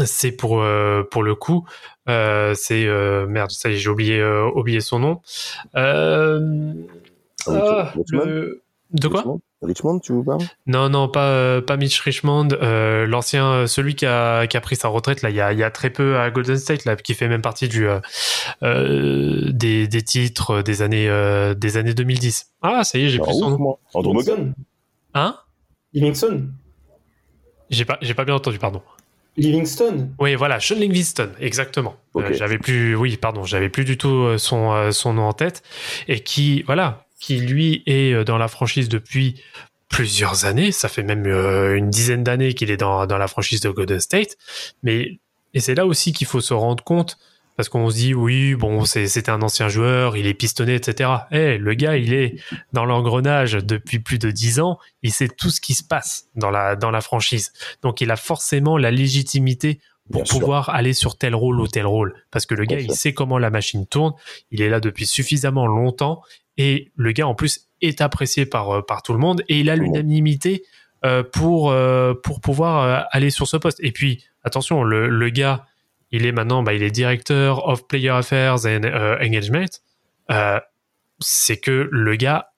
[0.05, 1.65] c'est pour euh, pour le coup
[2.09, 5.21] euh, c'est euh, merde ça y est j'ai oublié euh, oublié son nom.
[5.75, 6.73] Euh,
[7.47, 9.19] ah, le- de quoi?
[9.19, 9.39] Richmond?
[9.63, 10.37] Richmond, tu veux pas?
[10.67, 14.75] Non non pas euh, pas Mitch Richmond euh, l'ancien celui qui a qui a pris
[14.75, 16.95] sa retraite là il y a il y a très peu à Golden State là
[16.95, 17.87] qui fait même partie du
[18.61, 23.23] des des titres des années euh, des années 2010 ah ça y est j'ai Ah,
[23.23, 23.57] plus son ouf, nom.
[23.59, 23.79] Moi.
[23.93, 24.53] Andrew Livingston.
[25.15, 25.35] hein?
[25.93, 26.49] Livingston.
[27.69, 28.81] j'ai pas j'ai pas bien entendu pardon
[29.37, 30.09] Livingston.
[30.19, 31.95] Oui, voilà, Sean Livingston, exactement.
[32.15, 35.33] Euh, j'avais plus, oui, pardon, j'avais plus du tout euh, son euh, son nom en
[35.33, 35.61] tête
[36.07, 39.41] et qui, voilà, qui lui est dans la franchise depuis
[39.89, 40.71] plusieurs années.
[40.71, 44.37] Ça fait même une dizaine d'années qu'il est dans dans la franchise de Golden State.
[44.81, 45.19] Mais
[45.53, 47.17] et c'est là aussi qu'il faut se rendre compte
[47.57, 51.09] parce qu'on se dit oui, bon, c'est c'était un ancien joueur, il est pistonné, etc.
[51.31, 52.35] Eh, le gars, il est
[52.71, 54.77] dans l'engrenage depuis plus de dix ans.
[55.01, 57.51] Il sait tout ce qui se passe dans la dans la franchise.
[57.81, 59.79] Donc il a forcément la légitimité
[60.11, 60.39] pour Bien sûr.
[60.39, 62.15] pouvoir aller sur tel rôle ou tel rôle.
[62.31, 64.13] Parce que le Bien gars, il sait comment la machine tourne,
[64.51, 66.21] il est là depuis suffisamment longtemps,
[66.57, 69.69] et le gars, en plus, est apprécié par, euh, par tout le monde, et il
[69.69, 70.63] a l'unanimité
[71.05, 73.79] euh, pour, euh, pour pouvoir euh, aller sur ce poste.
[73.83, 75.65] Et puis, attention, le, le gars,
[76.11, 79.65] il est maintenant, bah, il est directeur of Player Affairs and euh, Engagement.
[80.31, 80.59] Euh,
[81.19, 82.51] c'est que le gars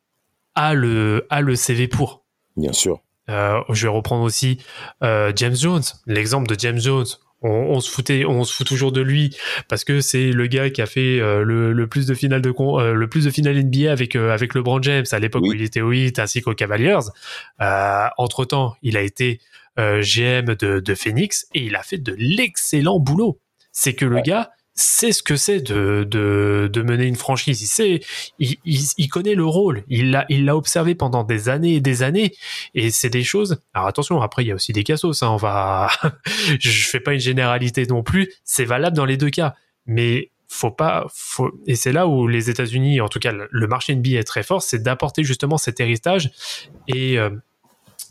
[0.55, 2.25] a le, a le CV pour.
[2.57, 3.01] Bien sûr.
[3.29, 4.59] Euh, je vais reprendre aussi
[5.01, 7.05] James Jones, l'exemple de James Jones.
[7.41, 9.35] On, on se foutait, on se fout toujours de lui
[9.69, 12.51] parce que c'est le gars qui a fait euh, le, le plus de finales de
[12.51, 15.49] con- euh, le plus de finales NBA avec euh, avec LeBron James à l'époque Oui.
[15.49, 16.99] où il était au Heat ainsi qu'aux Cavaliers.
[17.61, 19.39] Euh, entre temps, il a été
[19.79, 23.39] euh, GM de, de Phoenix et il a fait de l'excellent boulot.
[23.71, 27.61] C'est que le gars sait ce que c'est de, de, de mener une franchise.
[27.61, 27.99] Il sait,
[28.39, 29.83] il, connaît le rôle.
[29.89, 32.33] Il l'a, observé pendant des années et des années.
[32.73, 33.61] Et c'est des choses.
[33.73, 35.21] Alors attention, après il y a aussi des cassos.
[35.21, 35.89] Hein, on va,
[36.59, 38.31] je fais pas une généralité non plus.
[38.43, 39.55] C'est valable dans les deux cas,
[39.85, 41.05] mais faut pas.
[41.13, 41.51] Faut...
[41.67, 44.61] Et c'est là où les États-Unis, en tout cas le marché NBA est très fort,
[44.61, 46.31] c'est d'apporter justement cet héritage
[46.87, 47.29] et euh,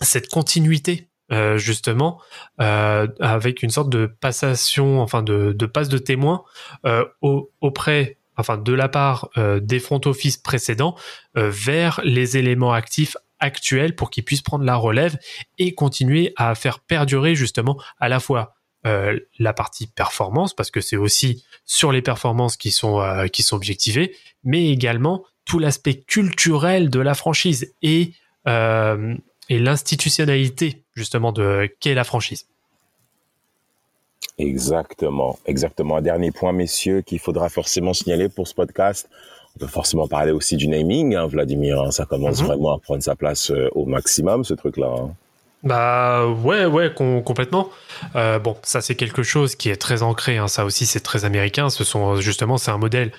[0.01, 1.08] cette continuité.
[1.31, 2.21] Euh, justement,
[2.61, 6.43] euh, avec une sorte de passation, enfin de, de passe de témoin
[6.87, 9.29] euh, au- auprès, enfin de la part
[9.61, 10.95] des front office précédents
[11.35, 15.19] vers les éléments actifs actuels pour qu'ils puissent prendre la relève
[15.59, 18.55] et continuer à faire perdurer justement à la fois
[18.85, 23.03] la partie performance parce que c'est aussi sur les performances qui sont
[23.33, 24.15] qui sont objectivées,
[24.45, 28.13] mais également tout l'aspect culturel de la franchise et
[29.51, 32.47] et l'institutionnalité justement de qu'est la franchise.
[34.37, 35.97] Exactement, exactement.
[35.97, 39.09] Un dernier point, messieurs, qu'il faudra forcément signaler pour ce podcast.
[39.57, 41.81] On peut forcément parler aussi du naming, hein, Vladimir.
[41.81, 41.91] hein.
[41.91, 42.47] ça commence Mhm.
[42.47, 44.87] vraiment à prendre sa place euh, au maximum, ce truc-là.
[44.97, 45.15] hein.
[45.65, 47.69] Bah ouais, ouais, com- complètement.
[48.15, 50.39] Euh, bon, ça c'est quelque chose qui est très ancré.
[50.39, 50.47] hein.
[50.47, 51.69] Ça aussi c'est très américain.
[51.69, 53.11] Ce sont justement c'est un modèle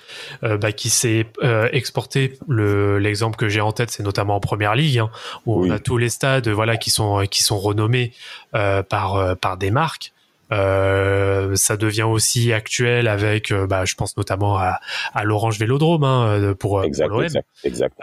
[0.42, 2.38] euh, bah, qui s'est euh, exporté.
[2.48, 5.10] Le l'exemple que j'ai en tête, c'est notamment en première ligue, hein,
[5.44, 5.70] où Oui.
[5.70, 8.12] on a tous les stades, voilà, qui sont qui sont renommés
[8.54, 10.12] euh, par par des marques.
[10.52, 14.80] Euh, ça devient aussi actuel avec, euh, bah, je pense notamment à,
[15.14, 17.96] à l'Orange Vélodrome hein, euh, pour, pour l'OM exact, exact.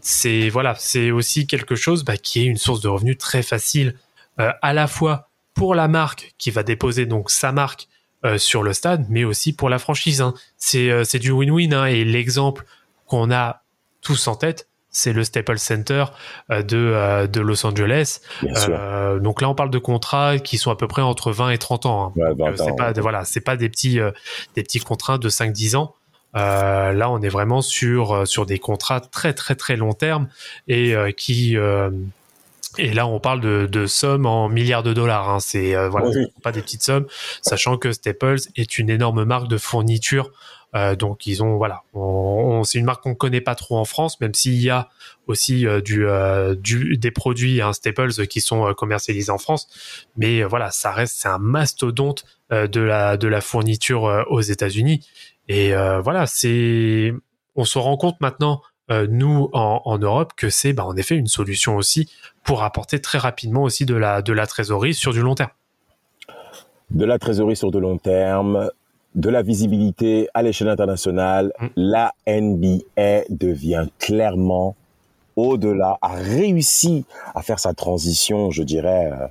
[0.00, 3.96] c'est voilà, c'est aussi quelque chose bah, qui est une source de revenus très facile
[4.38, 7.88] euh, à la fois pour la marque qui va déposer donc sa marque
[8.24, 10.20] euh, sur le stade, mais aussi pour la franchise.
[10.20, 10.34] hein.
[10.56, 12.64] C'est euh, c'est du win-win hein, et l'exemple
[13.06, 13.62] qu'on a
[14.00, 16.04] tous en tête, c'est le Staples Center
[16.50, 18.20] euh, de euh, de Los Angeles.
[18.44, 21.58] Euh, donc là, on parle de contrats qui sont à peu près entre 20 et
[21.58, 22.06] 30 ans.
[22.06, 22.12] hein.
[22.20, 23.00] Ouais, Donc, 20 c'est pas ouais.
[23.00, 24.10] voilà, c'est pas des petits euh,
[24.56, 25.94] des petits contrats de 5-10 ans.
[26.36, 30.28] Euh, là, on est vraiment sur sur des contrats très très très long terme
[30.68, 31.56] et qui
[32.78, 35.28] et là, on parle de, de sommes en milliards de dollars.
[35.28, 35.40] Hein.
[35.40, 36.26] C'est euh, voilà, Oui.
[36.42, 37.06] pas des petites sommes,
[37.42, 40.30] sachant que Staples est une énorme marque de fourniture.
[40.76, 42.00] Euh, donc ils ont voilà, on,
[42.60, 44.88] on- c'est une marque qu'on connaît pas trop en France, même s'il y a
[45.26, 49.68] aussi euh, du, euh, du des produits hein, Staples qui sont euh, commercialisés en France.
[50.16, 54.22] Mais euh, voilà, ça reste c'est un mastodonte euh, de la de la fourniture euh,
[54.28, 55.04] aux États-Unis.
[55.48, 57.12] Et euh, voilà, c'est
[57.56, 58.62] on se rend compte maintenant
[58.92, 62.08] euh, nous en, en Europe que c'est bah, en effet une solution aussi
[62.44, 65.50] pour apporter très rapidement aussi de la de la trésorerie sur du long terme.
[66.90, 68.70] de la trésorerie sur de long terme,
[69.14, 71.66] de la visibilité à l'échelle internationale, Mm.
[71.76, 74.76] la NBA devient clairement
[75.36, 77.04] au-delà, a réussi
[77.34, 79.26] à faire sa transition, je dirais, euh,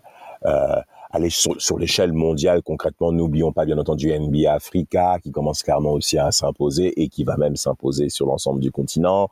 [0.50, 2.62] euh, à sur, sur l'échelle mondiale.
[2.62, 7.24] Concrètement, n'oublions pas bien entendu NBA Africa qui commence clairement aussi à s'imposer et qui
[7.24, 9.30] va même s'imposer sur l'ensemble du continent.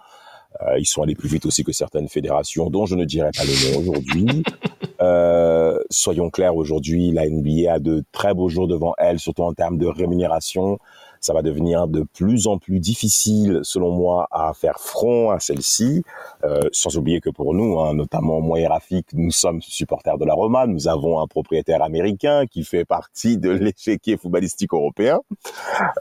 [0.61, 3.43] Euh, ils sont allés plus vite aussi que certaines fédérations, dont je ne dirais pas
[3.43, 4.43] le nom aujourd'hui.
[5.01, 9.53] Euh, soyons clairs, aujourd'hui, la NBA a de très beaux jours devant elle, surtout en
[9.53, 10.79] termes de rémunération.
[11.19, 16.03] Ça va devenir de plus en plus difficile, selon moi, à faire front à celle-ci.
[16.43, 20.25] Euh, sans oublier que pour nous, hein, notamment moi et Rafik, nous sommes supporters de
[20.25, 20.67] la Roma.
[20.67, 25.19] Nous avons un propriétaire américain qui fait partie de l'échiquier footballistique européen.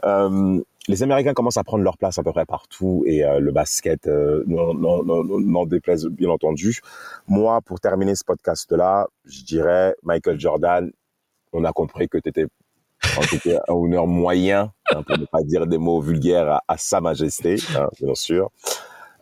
[0.05, 3.51] Euh, les Américains commencent à prendre leur place à peu près partout et euh, le
[3.51, 6.79] basket euh, n'en- déplaise bien entendu.
[7.27, 10.91] Moi, pour terminer ce podcast-là, je dirais Michael Jordan,
[11.53, 12.45] on a compris que tu étais
[13.17, 16.61] en tout cas un honneur moyen, hein, pour ne pas dire des mots vulgaires à,
[16.67, 18.49] à sa majesté, hein, bien sûr.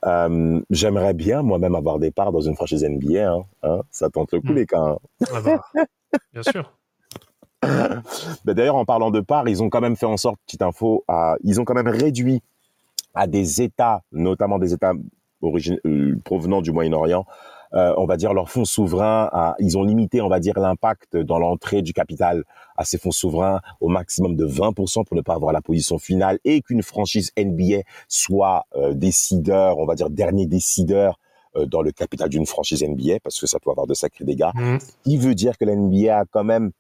[0.06, 3.34] Euh, J'aimerais bien moi-même avoir des parts dans une franchise NBA.
[3.64, 4.56] Hein, ça tente le coup, Mm.
[4.56, 4.80] les gars.
[4.80, 4.98] hein.
[5.34, 5.62] Ah bah,
[6.32, 6.72] bien sûr.
[8.46, 11.04] Ben, D'ailleurs, en parlant de parts, ils ont quand même fait en sorte, petite info,
[11.08, 12.42] à, ils ont quand même réduit
[13.14, 14.94] à des États, notamment des États
[15.44, 17.26] euh, provenant du Moyen-Orient,
[17.74, 21.18] euh, on va dire leurs fonds souverains, à, ils ont limité, on va dire, l'impact
[21.18, 22.44] dans l'entrée du capital
[22.78, 26.40] à ces fonds souverains au maximum de 20% pour ne pas avoir la position finale
[26.46, 31.20] et qu'une franchise NBA soit euh, décideur, on va dire dernier décideur
[31.68, 34.78] dans le capital d'une franchise NBA, parce que ça peut avoir de sacrés dégâts Mm.
[35.06, 36.72] il veut dire que la NBA a quand même,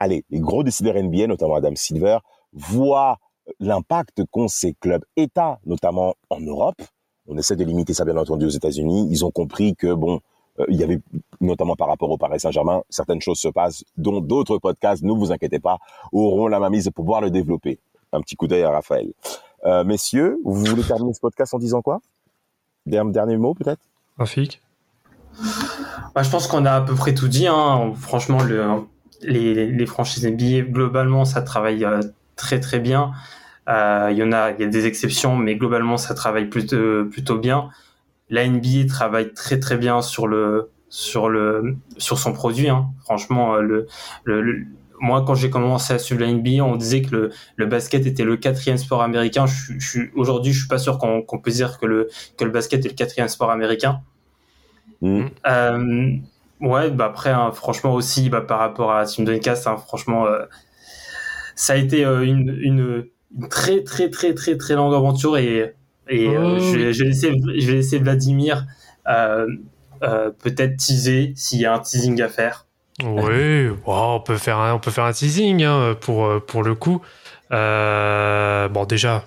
[0.00, 2.18] allez, les gros décideurs NBA, notamment Adam Silver,
[2.52, 3.18] voient
[3.60, 6.82] l'impact qu'ont ces clubs États, notamment en Europe.
[7.28, 9.08] On essaie de limiter ça, bien entendu, aux États-Unis.
[9.10, 10.20] Ils ont compris que, bon,
[10.58, 11.00] euh, il y avait,
[11.40, 15.30] notamment par rapport au Paris Saint-Germain, certaines choses se passent, dont d'autres podcasts, ne vous
[15.30, 15.78] inquiétez pas,
[16.12, 17.78] auront la mainmise pour pouvoir le développer.
[18.12, 19.12] Un petit coup d'œil à Raphaël.
[19.64, 22.00] Euh, messieurs, vous voulez terminer ce podcast en disant quoi?
[22.86, 23.82] Dernier, dernier mot, peut-être?
[24.18, 24.60] Rafik?
[26.14, 27.46] Bah, je pense qu'on a à peu près tout dit.
[27.46, 27.92] Hein.
[27.94, 28.82] Franchement, le,
[29.22, 32.00] les, les franchises NBA, globalement, ça travaille euh,
[32.36, 33.12] très très bien.
[33.68, 37.04] Euh, Il y en a, il y a des exceptions, mais globalement, ça travaille plutôt,
[37.06, 37.70] plutôt bien.
[38.30, 42.68] La NBA travaille très très bien sur le sur le sur son produit.
[42.68, 42.88] Hein.
[43.04, 43.86] Franchement, euh, le,
[44.24, 44.66] le, le-
[45.00, 48.24] moi, quand j'ai commencé à suivre la NBA, on disait que le, le basket était
[48.24, 49.46] le quatrième sport américain.
[49.46, 52.50] Je, je, aujourd'hui, je suis pas sûr qu'on qu'on peut dire que le que le
[52.50, 54.02] basket est le quatrième sport américain.
[55.46, 56.16] Euh,
[56.60, 60.44] ouais, bah après, hein, franchement aussi, bah, par rapport à Tim Duncast, hein, franchement, euh,
[61.54, 63.06] ça a été euh, une, une,
[63.38, 65.74] une très très très très très longue aventure et,
[66.08, 66.58] et euh, Oh.
[66.58, 68.66] je, vais- je vais laisser, je vais laisser Vladimir
[70.40, 72.66] peut-être teaser s'il y a un teasing à faire.
[73.02, 77.00] Oui, on peut faire un, on peut faire un teasing hein, pour pour le coup.
[77.50, 79.24] Bon, déjà,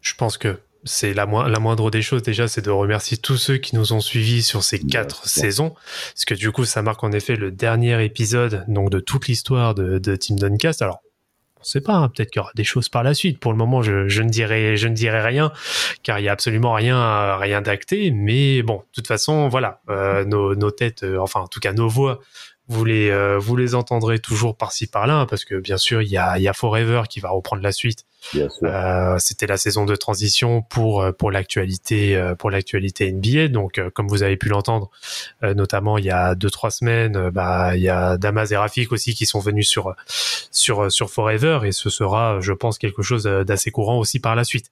[0.00, 2.22] je pense que c'est la, la moindre des choses.
[2.22, 5.74] Déjà, c'est de remercier tous ceux qui nous ont suivis sur ces quatre saisons,
[6.14, 9.74] parce que du coup, ça marque en effet le dernier épisode donc de toute l'histoire
[9.74, 10.82] de, de Team Duncast.
[10.82, 11.00] Alors.
[11.60, 13.40] On sait pas, hein, peut-être qu'il y aura des choses par la suite.
[13.40, 15.50] Pour le moment, je, je ne dirai, je ne dirai rien,
[16.04, 18.12] car il y a absolument rien, rien d'acté.
[18.12, 21.72] Mais bon, de toute façon, voilà, euh, nos, nos têtes, euh, enfin, en tout cas,
[21.72, 22.20] nos voix
[22.68, 26.08] vous les, euh, vous les entendrez toujours par-ci par-là, hein, parce que bien sûr, il
[26.08, 28.04] y a, il y a Forever qui va reprendre la suite.
[28.34, 33.48] Euh, C'était la saison de transition pour euh, pour l'actualité euh, pour l'actualité NBA.
[33.48, 34.90] Donc, comme vous avez pu l'entendre,
[35.42, 39.14] notamment il y a deux trois semaines, bah il y a Damas et Rafik aussi
[39.14, 39.94] qui sont venus sur
[40.50, 44.44] sur sur Forever, et ce sera, je pense, quelque chose d'assez courant aussi par la
[44.44, 44.70] suite.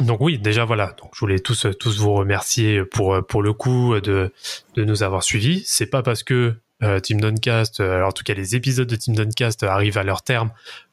[0.00, 0.96] Donc oui, déjà voilà.
[1.12, 4.32] Je voulais tous tous vous remercier pour pour le coup de
[4.76, 5.62] de nous avoir suivis.
[5.66, 6.54] C'est pas parce que
[7.00, 10.50] Team Doncast, euh, en tout cas les épisodes de Team Doncast arrivent à leur terme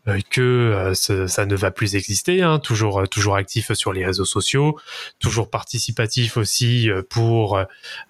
[0.08, 0.94] euh, que euh,
[1.28, 2.42] ça ne va plus exister.
[2.42, 4.80] Hein, toujours euh, toujours actif sur les réseaux sociaux,
[5.20, 7.60] toujours participatif aussi euh, pour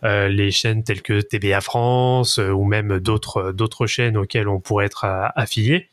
[0.04, 4.60] euh, les chaînes telles que TBA France euh, ou même d'autres d'autres chaînes auxquelles on
[4.60, 5.90] pourrait être euh, affilié.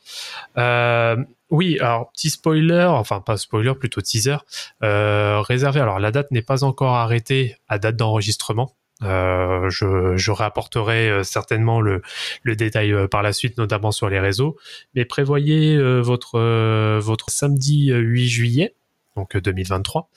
[0.58, 1.16] Euh,
[1.50, 4.36] oui, alors petit spoiler, enfin pas spoiler, plutôt teaser,
[4.82, 5.80] euh, réservé.
[5.80, 8.74] Alors la date n'est pas encore arrêtée à date d'enregistrement.
[9.02, 12.02] Euh, je, je réapporterai euh, certainement le,
[12.44, 14.56] détail euh, par la suite, notamment sur les réseaux.
[14.94, 18.74] Mais prévoyez votre samedi euh, 8 juillet,
[19.16, 20.08] donc euh, 2023,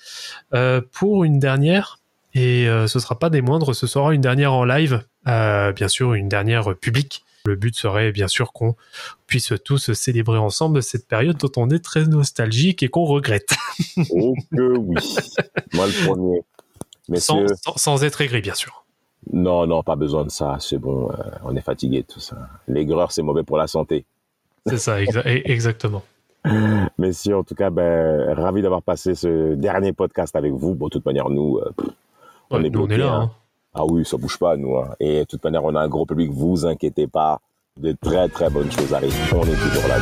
[0.54, 2.00] euh, pour une dernière.
[2.34, 6.30] Et ce sera pas des moindres, ce sera une dernière en live, bien sûr une
[6.30, 7.26] dernière publique.
[7.48, 8.76] Le but serait bien sûr qu'on
[9.26, 13.56] puisse tous célébrer ensemble cette période dont on est très nostalgique et qu'on regrette,
[14.12, 14.98] Oh que oui.
[15.74, 16.42] Moi le premier.
[17.16, 18.84] Sans, Messieurs, sans, sans être aigri bien sûr.
[19.32, 20.58] non, non, pas besoin de ça.
[20.60, 22.36] C'est bon, euh, on est fatigué de tout ça.
[22.68, 24.06] L'aigreur, c'est mauvais pour la santé.
[24.66, 26.04] C'est ça, exa- e- exactement.
[26.98, 30.76] Messieurs, en tout cas, ben, ravi d'avoir passé ce dernier podcast avec vous.
[30.76, 31.88] Bon, de toute manière, nous, euh, pff,
[32.50, 33.14] on Ouais, est nous, on est bloqués, là.
[33.14, 33.22] hein.
[33.24, 33.32] hein.
[33.74, 34.76] Ah oui, ça bouge pas, nous.
[34.78, 34.90] hein.
[35.00, 36.32] Et de toute manière, on a un gros public.
[36.32, 37.40] Vous inquiétez pas.
[37.78, 39.14] De très, très bonnes choses arrivent.
[39.36, 39.98] On est toujours là.